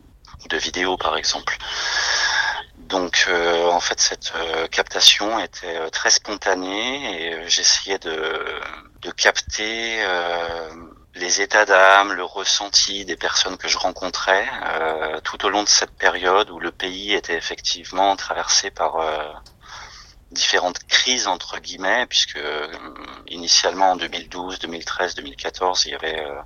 de 0.49 0.57
vidéos 0.57 0.97
par 0.97 1.17
exemple. 1.17 1.57
Donc 2.93 3.27
en 3.27 3.79
fait 3.79 3.99
cette 3.99 4.31
captation 4.69 5.39
était 5.39 5.89
très 5.89 6.11
spontanée 6.11 7.25
et 7.25 7.49
j'essayais 7.49 7.97
de, 7.97 8.61
de 9.01 9.11
capter 9.11 10.05
les 11.15 11.41
états 11.41 11.65
d'âme, 11.65 12.13
le 12.13 12.23
ressenti 12.23 13.03
des 13.03 13.15
personnes 13.15 13.57
que 13.57 13.67
je 13.67 13.79
rencontrais 13.79 14.45
tout 15.23 15.43
au 15.43 15.49
long 15.49 15.63
de 15.63 15.69
cette 15.69 15.95
période 15.95 16.51
où 16.51 16.59
le 16.59 16.71
pays 16.71 17.13
était 17.13 17.35
effectivement 17.35 18.15
traversé 18.15 18.69
par 18.69 19.01
différentes 20.33 20.79
crises 20.87 21.27
entre 21.27 21.59
guillemets 21.59 22.05
puisque 22.07 22.35
euh, 22.35 22.67
initialement 23.27 23.91
en 23.91 23.95
2012, 23.95 24.59
2013, 24.59 25.15
2014 25.15 25.85
il 25.85 25.91
y 25.91 25.95
avait 25.95 26.19
euh, 26.19 26.41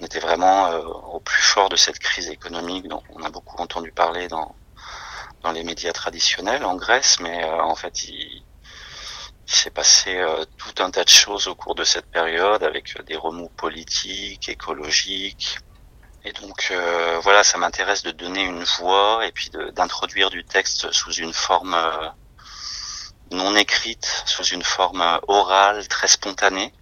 on 0.00 0.06
était 0.06 0.20
vraiment 0.20 0.68
euh, 0.68 0.80
au 0.80 1.20
plus 1.20 1.42
fort 1.42 1.68
de 1.68 1.76
cette 1.76 1.98
crise 1.98 2.30
économique 2.30 2.88
dont 2.88 3.02
on 3.10 3.22
a 3.22 3.30
beaucoup 3.30 3.60
entendu 3.60 3.92
parler 3.92 4.28
dans 4.28 4.54
dans 5.44 5.52
les 5.52 5.62
médias 5.62 5.92
traditionnels 5.92 6.64
en 6.64 6.74
Grèce 6.74 7.20
mais 7.20 7.44
en 7.44 7.76
fait 7.76 8.04
il, 8.04 8.42
il 9.46 9.54
s'est 9.54 9.70
passé 9.70 10.20
tout 10.58 10.82
un 10.82 10.90
tas 10.90 11.04
de 11.04 11.08
choses 11.08 11.46
au 11.46 11.54
cours 11.54 11.74
de 11.74 11.84
cette 11.84 12.06
période 12.06 12.62
avec 12.64 13.00
des 13.06 13.16
remous 13.16 13.50
politiques, 13.50 14.48
écologiques 14.48 15.58
et 16.24 16.32
donc 16.32 16.72
voilà, 17.22 17.44
ça 17.44 17.58
m'intéresse 17.58 18.02
de 18.02 18.10
donner 18.10 18.42
une 18.42 18.64
voix 18.64 19.26
et 19.26 19.32
puis 19.32 19.50
d'introduire 19.74 20.30
du 20.30 20.42
texte 20.42 20.90
sous 20.90 21.12
une 21.12 21.34
forme 21.34 21.76
non 23.30 23.54
écrite, 23.56 24.22
sous 24.26 24.44
une 24.44 24.62
forme 24.62 25.20
orale, 25.28 25.86
très 25.88 26.08
spontanée. 26.08 26.72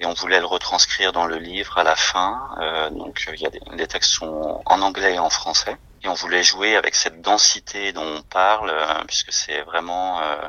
Et 0.00 0.06
on 0.06 0.14
voulait 0.14 0.40
le 0.40 0.46
retranscrire 0.46 1.12
dans 1.12 1.26
le 1.26 1.38
livre 1.38 1.78
à 1.78 1.82
la 1.82 1.96
fin. 1.96 2.40
Euh, 2.60 2.90
donc 2.90 3.28
y 3.36 3.46
a 3.46 3.50
des, 3.50 3.60
les 3.72 3.86
textes 3.86 4.12
sont 4.12 4.62
en 4.64 4.82
anglais 4.82 5.14
et 5.14 5.18
en 5.18 5.30
français. 5.30 5.76
Et 6.02 6.08
on 6.08 6.14
voulait 6.14 6.44
jouer 6.44 6.76
avec 6.76 6.94
cette 6.94 7.20
densité 7.20 7.92
dont 7.92 8.06
on 8.18 8.22
parle, 8.22 8.70
euh, 8.70 9.04
puisque 9.06 9.32
c'est 9.32 9.62
vraiment 9.62 10.20
euh, 10.22 10.48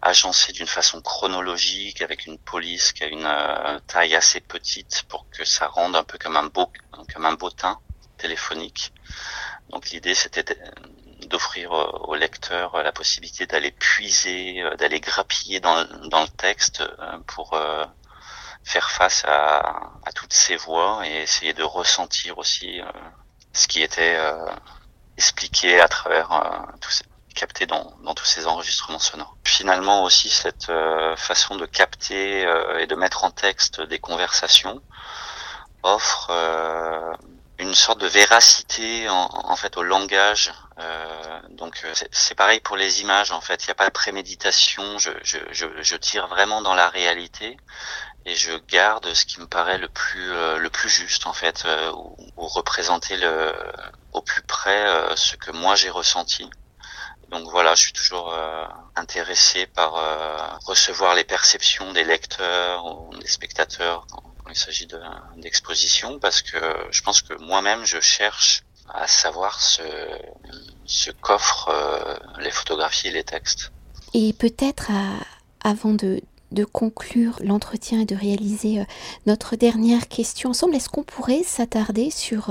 agencé 0.00 0.52
d'une 0.52 0.66
façon 0.66 1.02
chronologique, 1.02 2.00
avec 2.00 2.24
une 2.26 2.38
police 2.38 2.92
qui 2.92 3.04
a 3.04 3.08
une 3.08 3.26
euh, 3.26 3.78
taille 3.86 4.14
assez 4.14 4.40
petite 4.40 5.04
pour 5.08 5.28
que 5.30 5.44
ça 5.44 5.66
rende 5.66 5.94
un 5.94 6.04
peu 6.04 6.16
comme 6.16 6.36
un 6.36 6.46
beau, 6.46 6.72
comme 7.12 7.26
un 7.26 7.36
téléphonique. 8.16 8.92
Donc 9.70 9.90
l'idée 9.90 10.14
c'était 10.14 10.44
d'offrir 11.26 11.70
au 11.72 12.14
lecteur 12.14 12.82
la 12.82 12.92
possibilité 12.92 13.46
d'aller 13.46 13.70
puiser, 13.70 14.62
d'aller 14.78 15.00
grappiller 15.00 15.60
dans, 15.60 15.76
le 15.76 16.36
texte 16.36 16.82
pour 17.26 17.56
faire 18.64 18.90
face 18.90 19.24
à, 19.26 19.92
toutes 20.14 20.32
ces 20.32 20.56
voix 20.56 21.06
et 21.06 21.22
essayer 21.22 21.54
de 21.54 21.62
ressentir 21.62 22.38
aussi 22.38 22.80
ce 23.52 23.68
qui 23.68 23.82
était 23.82 24.18
expliqué 25.16 25.80
à 25.80 25.88
travers 25.88 26.30
ces, 26.88 27.04
capté 27.34 27.66
dans, 27.66 27.94
dans 28.02 28.14
tous 28.14 28.24
ces 28.24 28.46
enregistrements 28.46 28.98
sonores. 28.98 29.36
Finalement 29.44 30.04
aussi 30.04 30.28
cette 30.30 30.68
euh, 30.68 31.16
façon 31.16 31.56
de 31.56 31.66
capter 31.66 32.44
euh, 32.44 32.78
et 32.80 32.86
de 32.86 32.94
mettre 32.94 33.24
en 33.24 33.30
texte 33.30 33.80
des 33.80 33.98
conversations 33.98 34.82
offre 35.82 36.28
euh, 36.30 37.12
une 37.58 37.74
sorte 37.74 38.00
de 38.00 38.06
véracité 38.06 39.08
en, 39.08 39.28
en 39.32 39.56
fait 39.56 39.76
au 39.76 39.82
langage. 39.82 40.52
donc 41.50 41.84
c'est 42.10 42.34
pareil 42.34 42.60
pour 42.60 42.76
les 42.76 43.02
images 43.02 43.32
en 43.32 43.40
fait. 43.40 43.64
Il 43.64 43.66
n'y 43.68 43.72
a 43.72 43.74
pas 43.74 43.86
de 43.86 43.92
préméditation. 43.92 44.98
Je, 44.98 45.10
je, 45.22 45.38
je, 45.50 45.66
je, 45.78 45.96
tire 45.96 46.26
vraiment 46.26 46.62
dans 46.62 46.74
la 46.74 46.88
réalité 46.88 47.58
et 48.26 48.34
je 48.34 48.52
garde 48.68 49.12
ce 49.14 49.24
qui 49.24 49.40
me 49.40 49.46
paraît 49.46 49.78
le 49.78 49.88
plus 49.88 50.28
le 50.58 50.68
plus 50.68 50.88
juste 50.88 51.26
en 51.26 51.32
fait 51.32 51.66
ou, 51.94 52.16
ou 52.36 52.46
représenter 52.46 53.16
le 53.16 53.54
au 54.12 54.20
plus 54.20 54.42
près 54.42 54.86
ce 55.16 55.36
que 55.36 55.50
moi 55.50 55.74
j'ai 55.74 55.90
ressenti. 55.90 56.48
Donc 57.30 57.48
voilà, 57.48 57.74
je 57.76 57.82
suis 57.82 57.92
toujours 57.92 58.32
euh, 58.32 58.64
intéressé 58.96 59.66
par 59.66 59.94
euh, 59.96 60.36
recevoir 60.66 61.14
les 61.14 61.22
perceptions 61.22 61.92
des 61.92 62.02
lecteurs 62.02 62.84
ou 62.84 63.16
des 63.18 63.28
spectateurs 63.28 64.06
quand, 64.10 64.22
il 64.48 64.56
s'agit 64.56 64.88
d'exposition, 65.36 66.18
parce 66.18 66.42
que 66.42 66.58
je 66.90 67.02
pense 67.02 67.22
que 67.22 67.34
moi-même, 67.34 67.84
je 67.84 68.00
cherche 68.00 68.62
à 68.92 69.06
savoir 69.06 69.60
ce, 69.60 69.82
ce 70.86 71.12
qu'offrent 71.12 71.68
euh, 71.68 72.16
les 72.40 72.50
photographies 72.50 73.08
et 73.08 73.12
les 73.12 73.22
textes. 73.22 73.70
Et 74.12 74.32
peut-être 74.32 74.90
avant 75.62 75.92
de, 75.92 76.20
de 76.52 76.64
conclure 76.64 77.38
l'entretien 77.42 78.00
et 78.00 78.04
de 78.04 78.14
réaliser 78.14 78.84
notre 79.26 79.56
dernière 79.56 80.08
question 80.08 80.50
ensemble, 80.50 80.74
est-ce 80.74 80.88
qu'on 80.88 81.02
pourrait 81.02 81.42
s'attarder 81.44 82.10
sur 82.10 82.50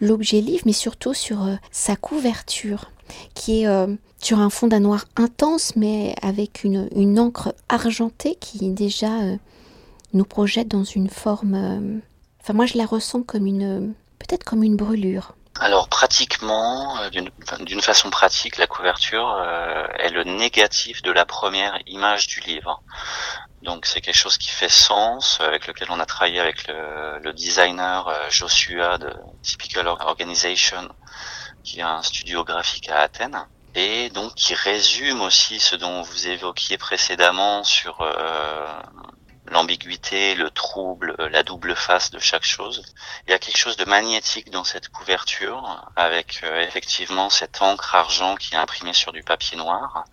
l'objet 0.00 0.40
livre, 0.40 0.64
mais 0.66 0.72
surtout 0.72 1.14
sur 1.14 1.48
sa 1.70 1.96
couverture 1.96 2.90
qui 3.34 3.62
est 3.62 3.66
euh, 3.66 3.94
sur 4.18 4.38
un 4.38 4.50
fond 4.50 4.66
d'un 4.66 4.80
noir 4.80 5.06
intense, 5.16 5.76
mais 5.76 6.14
avec 6.22 6.64
une, 6.64 7.18
encre 7.18 7.54
argentée 7.68 8.36
qui 8.36 8.70
déjà 8.70 9.22
euh, 9.22 9.36
nous 10.12 10.24
projette 10.24 10.68
dans 10.68 10.84
une 10.84 11.08
forme. 11.08 11.54
Euh, 11.54 11.98
enfin, 12.40 12.54
moi, 12.54 12.66
je 12.66 12.78
la 12.78 12.86
ressens 12.86 13.22
comme 13.22 13.46
une, 13.46 13.94
peut-être 14.18 14.44
comme 14.44 14.62
une 14.62 14.76
brûlure. 14.76 15.36
Alors 15.60 15.88
pratiquement, 15.88 16.98
d'une 17.10 17.80
façon 17.80 18.10
pratique, 18.10 18.56
la 18.56 18.66
couverture 18.66 19.40
est 19.98 20.10
le 20.10 20.24
négatif 20.24 21.00
de 21.02 21.12
la 21.12 21.24
première 21.24 21.78
image 21.86 22.26
du 22.26 22.40
livre. 22.40 22.82
Donc 23.62 23.86
c'est 23.86 24.00
quelque 24.00 24.16
chose 24.16 24.36
qui 24.36 24.50
fait 24.50 24.68
sens, 24.68 25.40
avec 25.40 25.66
lequel 25.68 25.88
on 25.90 26.00
a 26.00 26.06
travaillé 26.06 26.40
avec 26.40 26.66
le, 26.66 27.18
le 27.20 27.32
designer 27.32 28.12
Joshua 28.30 28.98
de 28.98 29.14
Typical 29.42 29.86
Organization 29.86 30.88
qui 31.62 31.80
a 31.80 31.90
un 31.94 32.02
studio 32.02 32.44
graphique 32.44 32.90
à 32.90 33.00
Athènes 33.00 33.46
et 33.74 34.10
donc 34.10 34.34
qui 34.34 34.54
résume 34.54 35.20
aussi 35.22 35.58
ce 35.58 35.74
dont 35.74 36.02
vous 36.02 36.28
évoquiez 36.28 36.78
précédemment 36.78 37.64
sur 37.64 38.00
euh, 38.02 38.80
l'ambiguïté, 39.46 40.34
le 40.34 40.50
trouble, 40.50 41.14
la 41.18 41.42
double 41.42 41.74
face 41.76 42.10
de 42.10 42.18
chaque 42.18 42.44
chose. 42.44 42.82
Il 43.26 43.30
y 43.30 43.34
a 43.34 43.38
quelque 43.38 43.56
chose 43.58 43.76
de 43.76 43.84
magnétique 43.84 44.50
dans 44.50 44.64
cette 44.64 44.88
couverture 44.88 45.84
avec 45.96 46.40
euh, 46.44 46.60
effectivement 46.62 47.30
cette 47.30 47.60
encre 47.62 47.94
argent 47.94 48.36
qui 48.36 48.54
est 48.54 48.58
imprimée 48.58 48.94
sur 48.94 49.12
du 49.12 49.22
papier 49.22 49.56
noir 49.56 50.04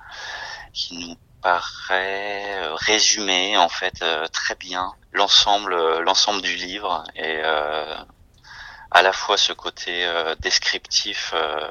qui 0.73 0.97
nous 0.97 1.15
paraît 1.41 2.63
euh, 2.63 2.75
résumer 2.75 3.57
en 3.57 3.69
fait 3.69 4.03
très 4.31 4.55
bien 4.55 4.93
l'ensemble 5.11 6.00
l'ensemble 6.00 6.41
du 6.41 6.55
livre 6.55 7.03
et 7.15 7.41
à 8.91 9.01
la 9.01 9.13
fois 9.13 9.38
ce 9.38 9.53
côté 9.53 10.05
euh, 10.05 10.35
descriptif 10.39 11.31
euh, 11.33 11.69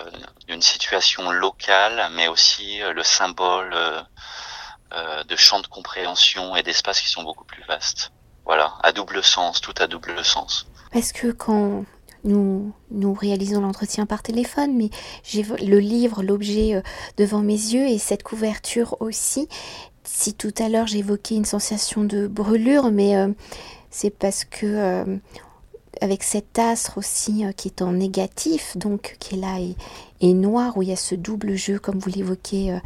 d'une 0.48 0.62
situation 0.62 1.30
locale, 1.30 2.08
mais 2.12 2.28
aussi 2.28 2.82
euh, 2.82 2.94
le 2.94 3.02
symbole 3.02 3.76
de 5.28 5.37
champs 5.37 5.61
de 5.61 5.66
compréhension 5.66 6.56
et 6.56 6.62
d'espaces 6.62 7.00
qui 7.00 7.09
sont 7.09 7.23
beaucoup 7.23 7.44
plus 7.44 7.62
vastes. 7.68 8.12
Voilà, 8.44 8.75
à 8.82 8.92
double 8.92 9.23
sens, 9.23 9.61
tout 9.61 9.75
à 9.78 9.87
double 9.87 10.25
sens. 10.25 10.66
Parce 10.92 11.12
que 11.12 11.30
quand 11.30 11.85
nous, 12.25 12.73
nous 12.90 13.14
réalisons 13.14 13.61
l'entretien 13.61 14.06
par 14.06 14.23
téléphone, 14.23 14.76
mais 14.76 14.91
j'ai 15.23 15.43
le 15.43 15.78
livre, 15.78 16.23
l'objet 16.23 16.82
devant 17.17 17.41
mes 17.41 17.52
yeux 17.52 17.86
et 17.86 17.99
cette 17.99 18.23
couverture 18.23 18.97
aussi. 19.00 19.49
Si 20.02 20.34
tout 20.34 20.54
à 20.58 20.69
l'heure 20.69 20.86
j'évoquais 20.86 21.36
une 21.36 21.45
sensation 21.45 22.02
de 22.02 22.26
brûlure, 22.26 22.91
mais 22.91 23.14
c'est 23.91 24.10
parce 24.10 24.45
que 24.45 25.04
avec 26.00 26.22
cet 26.22 26.58
astre 26.58 26.98
aussi 26.98 27.44
euh, 27.44 27.52
qui 27.52 27.68
est 27.68 27.82
en 27.82 27.92
négatif, 27.92 28.76
donc 28.76 29.16
qui 29.18 29.34
est 29.34 29.38
là 29.38 29.58
et, 30.20 30.34
noir, 30.34 30.76
où 30.76 30.82
il 30.82 30.88
y 30.88 30.92
a 30.92 30.96
ce 30.96 31.14
double 31.14 31.56
jeu, 31.56 31.78
comme 31.78 31.98
vous 31.98 32.10
l'évoquez, 32.10 32.72
euh, 32.72 32.78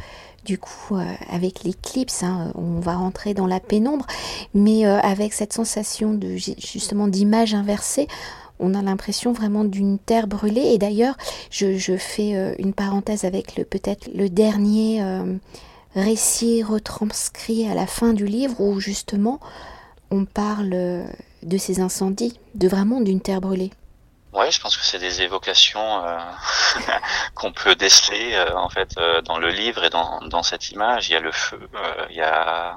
du 0.45 0.57
coup, 0.57 0.95
euh, 0.95 1.03
avec 1.29 1.63
l'éclipse, 1.63 2.23
hein, 2.23 2.51
on 2.55 2.79
va 2.79 2.95
rentrer 2.95 3.33
dans 3.33 3.47
la 3.47 3.59
pénombre, 3.59 4.05
mais 4.53 4.85
avec 4.85 5.33
cette 5.33 5.53
sensation 5.53 6.13
de 6.13 6.35
justement 6.35 7.07
d'image 7.07 7.53
inversée, 7.53 8.07
on 8.59 8.73
a 8.73 8.81
l'impression 8.81 9.33
vraiment 9.33 9.65
d'une 9.65 9.97
terre 9.97 10.27
brûlée. 10.27 10.73
Et 10.73 10.77
d'ailleurs, 10.77 11.17
je, 11.49 11.97
fais 11.97 12.55
une 12.59 12.73
parenthèse 12.73 13.25
avec 13.25 13.55
peut-être 13.69 14.07
le 14.13 14.29
dernier 14.29 15.03
récit 15.95 16.63
retranscrit 16.63 17.67
à 17.67 17.73
la 17.73 17.87
fin 17.87 18.13
du 18.13 18.27
livre, 18.27 18.61
où 18.61 18.79
justement 18.79 19.39
on 20.11 20.25
parle 20.25 21.05
de 21.45 21.57
ces 21.57 21.79
incendies, 21.79 22.37
de 22.55 22.67
vraiment 22.67 22.99
d'une 22.99 23.21
terre 23.21 23.39
brûlée. 23.39 23.71
Ouais, 24.35 24.51
je 24.51 24.59
pense 24.59 24.75
que 24.75 24.83
c'est 24.83 24.99
des 24.99 25.21
évocations 25.21 26.03
euh, 26.03 26.19
qu'on 27.35 27.53
peut 27.53 27.73
déceler 27.75 28.33
euh, 28.33 28.53
en 28.57 28.67
fait 28.67 28.97
euh, 28.97 29.21
dans 29.21 29.37
le 29.37 29.49
livre 29.49 29.85
et 29.85 29.89
dans, 29.89 30.19
dans 30.27 30.43
cette 30.43 30.71
image. 30.71 31.07
Il 31.07 31.13
y 31.13 31.15
a 31.15 31.21
le 31.21 31.31
feu, 31.31 31.69
il 32.09 32.17
y 32.17 32.21
a 32.21 32.75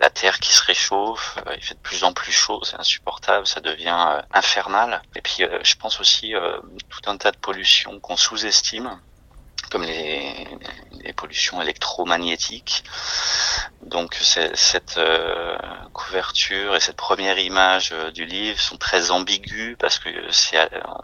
la 0.00 0.10
terre 0.10 0.40
qui 0.40 0.54
se 0.54 0.64
réchauffe, 0.64 1.38
il 1.54 1.62
fait 1.62 1.74
de 1.74 1.80
plus 1.80 2.04
en 2.04 2.14
plus 2.14 2.32
chaud, 2.32 2.60
c'est 2.64 2.80
insupportable, 2.80 3.46
ça 3.46 3.60
devient 3.60 4.22
infernal. 4.32 5.02
Et 5.14 5.20
puis 5.20 5.44
je 5.62 5.76
pense 5.76 6.00
aussi 6.00 6.32
tout 6.88 7.10
un 7.10 7.18
tas 7.18 7.32
de 7.32 7.36
pollutions 7.36 8.00
qu'on 8.00 8.16
sous-estime 8.16 8.98
comme 9.74 9.82
les, 9.82 10.46
les, 11.02 11.12
pollutions 11.12 11.60
électromagnétiques. 11.60 12.84
Donc 13.82 14.14
cette 14.14 14.98
euh, 14.98 15.58
couverture 15.92 16.76
et 16.76 16.80
cette 16.80 16.96
première 16.96 17.40
image 17.40 17.90
euh, 17.92 18.12
du 18.12 18.24
livre 18.24 18.60
sont 18.60 18.76
très 18.76 19.10
ambiguës 19.10 19.76
parce 19.76 19.98
que 19.98 20.08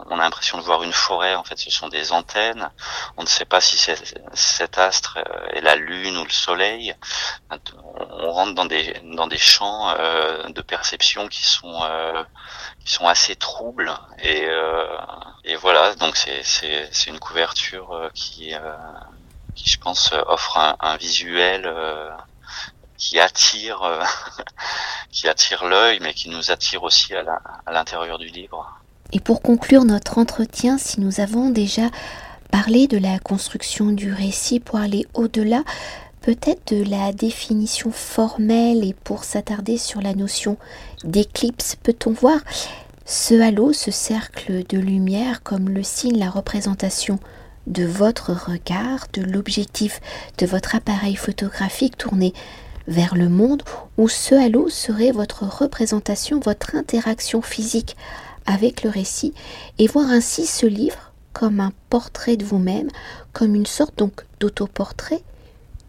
on 0.09 0.17
a 0.17 0.23
l'impression 0.23 0.57
de 0.57 0.63
voir 0.63 0.83
une 0.83 0.93
forêt. 0.93 1.35
En 1.35 1.43
fait, 1.43 1.59
ce 1.59 1.69
sont 1.69 1.89
des 1.89 2.13
antennes. 2.13 2.69
On 3.17 3.23
ne 3.23 3.27
sait 3.27 3.43
pas 3.43 3.59
si 3.59 3.77
cet 4.33 4.77
astre 4.77 5.17
euh, 5.17 5.47
est 5.49 5.61
la 5.61 5.75
lune 5.75 6.15
ou 6.15 6.23
le 6.23 6.29
soleil. 6.29 6.95
On 7.89 8.31
rentre 8.31 8.55
dans 8.55 8.65
des 8.65 9.01
dans 9.03 9.27
des 9.27 9.37
champs 9.37 9.93
de 10.47 10.61
perception 10.61 11.27
qui 11.27 11.43
sont 11.43 11.81
qui 12.85 12.93
sont 12.93 13.07
assez 13.07 13.35
troubles 13.35 13.93
et, 14.19 14.45
euh, 14.45 14.85
et 15.43 15.55
voilà 15.55 15.93
donc 15.95 16.15
c'est 16.15 16.41
c'est 16.43 17.09
une 17.09 17.19
couverture 17.19 17.91
euh, 17.91 18.09
qui 18.13 18.53
euh, 18.53 18.60
qui 19.55 19.69
je 19.69 19.79
pense 19.79 20.13
offre 20.27 20.57
un, 20.57 20.75
un 20.79 20.97
visuel 20.97 21.63
euh, 21.65 22.09
qui 22.97 23.19
attire 23.19 23.81
qui 25.11 25.27
attire 25.27 25.65
l'œil 25.65 25.99
mais 26.01 26.13
qui 26.13 26.29
nous 26.29 26.51
attire 26.51 26.83
aussi 26.83 27.13
à 27.15 27.71
l'intérieur 27.71 28.17
du 28.17 28.27
livre. 28.27 28.81
Et 29.13 29.19
pour 29.19 29.41
conclure 29.41 29.83
notre 29.83 30.17
entretien, 30.17 30.77
si 30.77 31.01
nous 31.01 31.19
avons 31.19 31.49
déjà 31.49 31.89
parlé 32.49 32.87
de 32.87 32.97
la 32.97 33.19
construction 33.19 33.87
du 33.87 34.13
récit 34.13 34.59
pour 34.59 34.79
aller 34.79 35.05
au-delà, 35.13 35.63
peut-être 36.21 36.73
de 36.73 36.83
la 36.83 37.11
définition 37.11 37.91
formelle 37.91 38.85
et 38.85 38.93
pour 38.93 39.23
s'attarder 39.23 39.77
sur 39.77 40.01
la 40.01 40.13
notion 40.13 40.57
d'éclipse, 41.03 41.75
peut-on 41.75 42.11
voir 42.11 42.39
ce 43.05 43.33
halo, 43.41 43.73
ce 43.73 43.91
cercle 43.91 44.65
de 44.67 44.77
lumière 44.77 45.43
comme 45.43 45.69
le 45.69 45.83
signe, 45.83 46.19
la 46.19 46.29
représentation 46.29 47.19
de 47.67 47.85
votre 47.85 48.31
regard, 48.31 49.07
de 49.13 49.21
l'objectif 49.21 49.99
de 50.37 50.45
votre 50.45 50.75
appareil 50.75 51.15
photographique 51.15 51.97
tourné 51.97 52.33
vers 52.87 53.15
le 53.15 53.29
monde, 53.29 53.63
ou 53.97 54.09
ce 54.09 54.35
halo 54.35 54.69
serait 54.69 55.11
votre 55.11 55.43
représentation, 55.43 56.39
votre 56.39 56.75
interaction 56.75 57.41
physique 57.41 57.95
avec 58.45 58.83
le 58.83 58.89
récit, 58.89 59.33
et 59.77 59.87
voir 59.87 60.09
ainsi 60.09 60.45
ce 60.47 60.65
livre 60.65 61.11
comme 61.33 61.59
un 61.59 61.71
portrait 61.89 62.37
de 62.37 62.43
vous-même, 62.43 62.89
comme 63.33 63.55
une 63.55 63.65
sorte 63.65 63.97
donc 63.97 64.25
d'autoportrait 64.39 65.23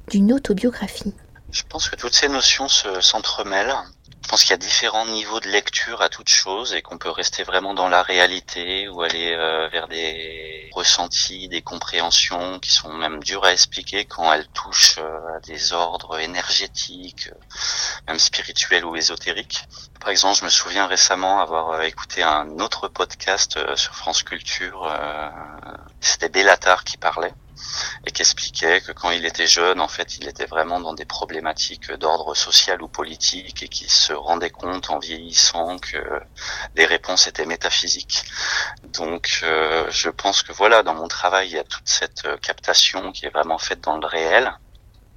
d'une 0.09 0.33
autobiographie. 0.33 1.15
Je 1.51 1.63
pense 1.69 1.89
que 1.89 1.97
toutes 1.97 2.15
ces 2.15 2.29
notions 2.29 2.69
s'entremêlent 2.69 3.75
Je 4.23 4.29
pense 4.29 4.43
qu'il 4.43 4.51
y 4.51 4.55
a 4.55 4.57
différents 4.57 5.07
niveaux 5.07 5.41
de 5.41 5.49
lecture 5.49 6.01
à 6.03 6.09
toute 6.09 6.29
chose 6.29 6.75
et 6.75 6.83
qu'on 6.83 6.99
peut 6.99 7.11
rester 7.11 7.45
vraiment 7.45 7.75
dans 7.75 7.89
la 7.89 8.03
réalité 8.03 8.89
ou 8.89 9.03
aller 9.03 9.33
euh, 9.33 9.69
vers 9.69 9.89
des 9.89 10.71
ressentis, 10.73 11.49
des 11.49 11.63
compréhensions 11.63 12.59
qui 12.59 12.71
sont 12.73 12.93
même 12.95 13.23
dures 13.23 13.45
à 13.45 13.53
expliquer 13.53 14.05
quand 14.05 14.33
elles 14.33 14.49
touchent 14.49 14.99
euh, 14.99 15.37
à 15.37 15.41
des 15.41 15.73
ordres 15.73 16.19
énergétiques, 16.19 17.29
euh, 17.29 17.39
même 18.09 18.19
spirituels 18.19 18.85
ou 18.85 18.97
ésotériques. 18.97 19.67
Par 20.01 20.09
exemple, 20.09 20.39
je 20.39 20.45
me 20.45 20.51
souviens 20.51 20.87
récemment 20.87 21.41
avoir 21.41 21.83
écouté 21.83 22.23
un 22.23 22.59
autre 22.59 22.89
podcast 22.89 23.59
sur 23.77 23.95
France 23.95 24.25
Culture. 24.25 24.93
C'était 26.01 26.29
Bellatar 26.29 26.83
qui 26.83 26.97
parlait 26.97 27.35
et 28.07 28.11
qui 28.11 28.23
expliquait 28.23 28.81
que 28.81 28.93
quand 28.93 29.11
il 29.11 29.25
était 29.25 29.47
jeune, 29.47 29.81
en 29.81 29.89
fait, 29.89 30.17
il 30.19 30.29
était 30.29 30.47
vraiment 30.47 30.81
dans 30.81 30.95
des 30.95 31.05
problématiques 31.05 31.93
d'ordre 31.93 32.35
social 32.35 32.83
ou 32.83 32.89
politique 32.89 33.63
et 33.63 33.69
qu'il 33.69 33.91
se 34.03 34.13
rendait 34.13 34.51
compte 34.51 34.91
en 34.91 34.99
vieillissant 34.99 35.79
que 35.79 36.03
les 36.77 36.87
réponses 36.87 37.27
étaient 37.27 37.47
métaphysiques. 37.47 38.25
Donc, 38.85 39.41
euh, 39.43 39.87
je 39.91 40.11
pense 40.11 40.43
que 40.43 40.53
voilà, 40.53 40.83
dans 40.83 40.95
mon 40.95 41.09
travail, 41.09 41.49
il 41.49 41.55
y 41.55 41.59
a 41.59 41.65
toute 41.65 41.89
cette 41.89 42.27
captation 42.41 43.13
qui 43.13 43.27
est 43.27 43.31
vraiment 43.31 43.59
faite 43.59 43.81
dans 43.81 43.99
le 43.99 44.07
réel. 44.07 44.53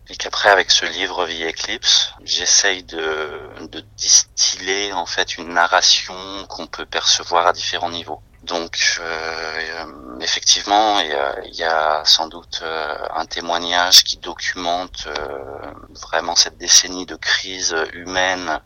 Et 0.08 0.16
qu'après, 0.16 0.50
avec 0.50 0.70
ce 0.70 0.86
livre 0.86 1.26
Vie 1.26 1.46
Eclipse, 1.46 2.12
j'essaye 2.24 2.84
de, 2.84 3.42
de 3.72 3.80
distiller 3.98 4.94
en 4.94 5.08
fait 5.08 5.38
une 5.38 5.52
narration 5.54 6.16
qu'on 6.48 6.68
peut 6.68 6.86
percevoir 6.86 7.48
à 7.48 7.54
différents 7.54 7.90
niveaux. 7.90 8.22
Donc 8.46 9.00
euh, 9.00 10.20
effectivement, 10.22 11.00
il 11.00 11.56
y, 11.56 11.64
a, 11.64 12.04
sans 12.06 12.28
doute 12.28 12.60
euh, 12.62 12.96
un 13.16 13.26
témoignage 13.26 14.04
qui 14.04 14.18
documente 14.18 15.08
euh, 15.08 15.72
vraiment 15.90 16.36
cette 16.36 16.58
décennie 16.60 17.08
de 17.08 17.16
crise 17.16 17.76
humaine 17.94 18.62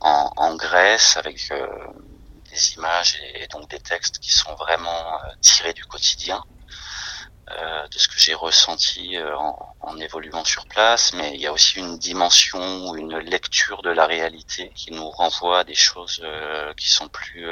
en, 0.00 0.54
Grèce 0.56 1.16
avec 1.16 1.52
des 2.50 2.72
images 2.74 3.20
et, 3.34 3.46
donc 3.48 3.68
des 3.70 3.80
textes 3.80 4.18
qui 4.18 4.32
sont 4.32 4.54
vraiment 4.54 5.20
tirés 5.40 5.72
du 5.72 5.84
quotidien. 5.84 6.42
de 7.48 7.98
ce 7.98 8.08
que 8.08 8.18
j'ai 8.18 8.34
ressenti 8.34 9.16
en, 9.18 9.74
en, 9.80 9.98
évoluant 9.98 10.44
sur 10.44 10.66
place, 10.66 11.12
mais 11.14 11.34
il 11.34 11.40
y 11.40 11.46
a 11.46 11.52
aussi 11.52 11.78
une 11.78 11.98
dimension 11.98 12.94
une 12.94 13.18
lecture 13.18 13.82
de 13.82 13.90
la 13.90 14.06
réalité 14.06 14.70
qui 14.74 14.90
nous 14.92 15.10
renvoie 15.10 15.60
à 15.60 15.64
des 15.64 15.74
choses 15.74 16.22
qui 16.76 16.88
sont 16.90 17.08
plus 17.08 17.46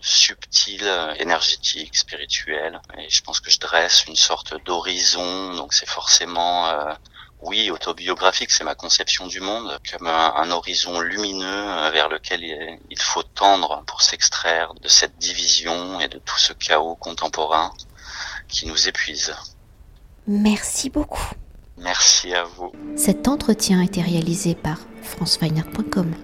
subtil, 0.00 0.82
énergétique, 1.18 1.96
spirituel. 1.96 2.80
Et 2.98 3.08
je 3.08 3.22
pense 3.22 3.40
que 3.40 3.50
je 3.50 3.58
dresse 3.58 4.04
une 4.06 4.16
sorte 4.16 4.54
d'horizon. 4.64 5.54
Donc 5.54 5.72
c'est 5.74 5.88
forcément, 5.88 6.68
euh, 6.68 6.92
oui, 7.42 7.70
autobiographique. 7.70 8.50
C'est 8.50 8.64
ma 8.64 8.74
conception 8.74 9.26
du 9.26 9.40
monde 9.40 9.78
comme 9.90 10.06
un, 10.06 10.50
horizon 10.50 11.00
lumineux 11.00 11.46
euh, 11.46 11.90
vers 11.90 12.08
lequel 12.08 12.42
il 12.42 13.00
faut 13.00 13.22
tendre 13.22 13.82
pour 13.86 14.02
s'extraire 14.02 14.74
de 14.80 14.88
cette 14.88 15.16
division 15.18 16.00
et 16.00 16.08
de 16.08 16.18
tout 16.18 16.38
ce 16.38 16.52
chaos 16.52 16.96
contemporain 16.96 17.72
qui 18.48 18.66
nous 18.66 18.88
épuise. 18.88 19.34
Merci 20.26 20.90
beaucoup. 20.90 21.30
Merci 21.78 22.34
à 22.34 22.44
vous. 22.44 22.72
Cet 22.96 23.26
entretien 23.26 23.80
a 23.80 23.84
été 23.84 24.02
réalisé 24.02 24.54
par 24.54 24.78
franceweiner.com. 25.02 26.14